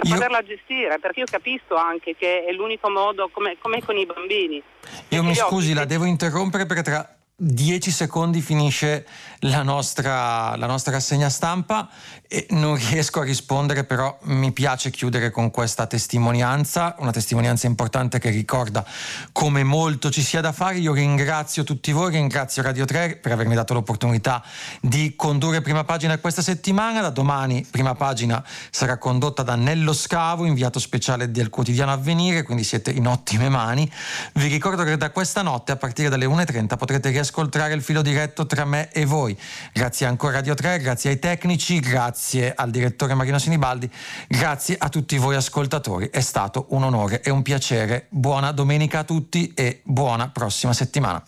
[0.00, 0.14] per io...
[0.14, 4.62] poterla gestire, perché io capisco anche che è l'unico modo, come, come con i bambini.
[5.08, 9.06] Io mi scusi, la devo interrompere perché tra 10 secondi finisce
[9.40, 11.88] la nostra, la nostra rassegna stampa
[12.28, 18.18] e non riesco a rispondere, però mi piace chiudere con questa testimonianza, una testimonianza importante
[18.18, 18.84] che ricorda
[19.32, 20.78] come molto ci sia da fare.
[20.78, 24.42] Io ringrazio tutti voi, ringrazio Radio 3 per avermi dato l'opportunità
[24.80, 27.00] di condurre prima pagina questa settimana.
[27.00, 32.64] Da domani prima pagina sarà condotta da Nello Scavo, inviato speciale del quotidiano Avvenire, quindi
[32.64, 33.90] siete in ottime mani.
[34.34, 38.46] Vi ricordo che da questa notte a partire dalle 1.30 potrete riascoltare il filo diretto
[38.46, 39.35] tra me e voi.
[39.72, 43.90] Grazie ancora a Radio 3, grazie ai tecnici, grazie al direttore Marino Sinibaldi,
[44.28, 46.08] grazie a tutti voi ascoltatori.
[46.10, 48.06] È stato un onore e un piacere.
[48.10, 51.22] Buona domenica a tutti e buona prossima settimana.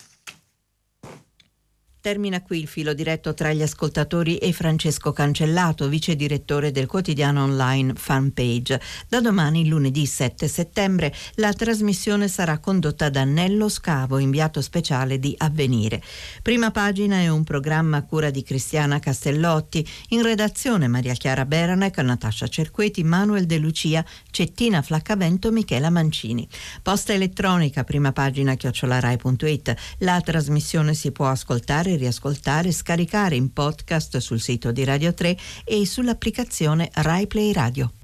[2.08, 7.42] Termina qui il filo diretto tra gli ascoltatori e Francesco Cancellato, vice direttore del quotidiano
[7.42, 8.80] online Fanpage.
[9.10, 15.34] Da domani, lunedì 7 settembre, la trasmissione sarà condotta da Nello Scavo, inviato speciale di
[15.36, 16.02] Avvenire.
[16.40, 21.98] Prima pagina è un programma a cura di Cristiana Castellotti, in redazione Maria Chiara Beranec,
[21.98, 26.48] Natascia Cerqueti, Manuel De Lucia, Cettina Flaccavento, Michela Mancini.
[26.80, 29.74] Posta elettronica, prima pagina chiocciolarai.it.
[29.98, 35.36] La trasmissione si può ascoltare riascoltare e scaricare in podcast sul sito di Radio 3
[35.64, 37.97] e sull'applicazione RaiPlay Radio.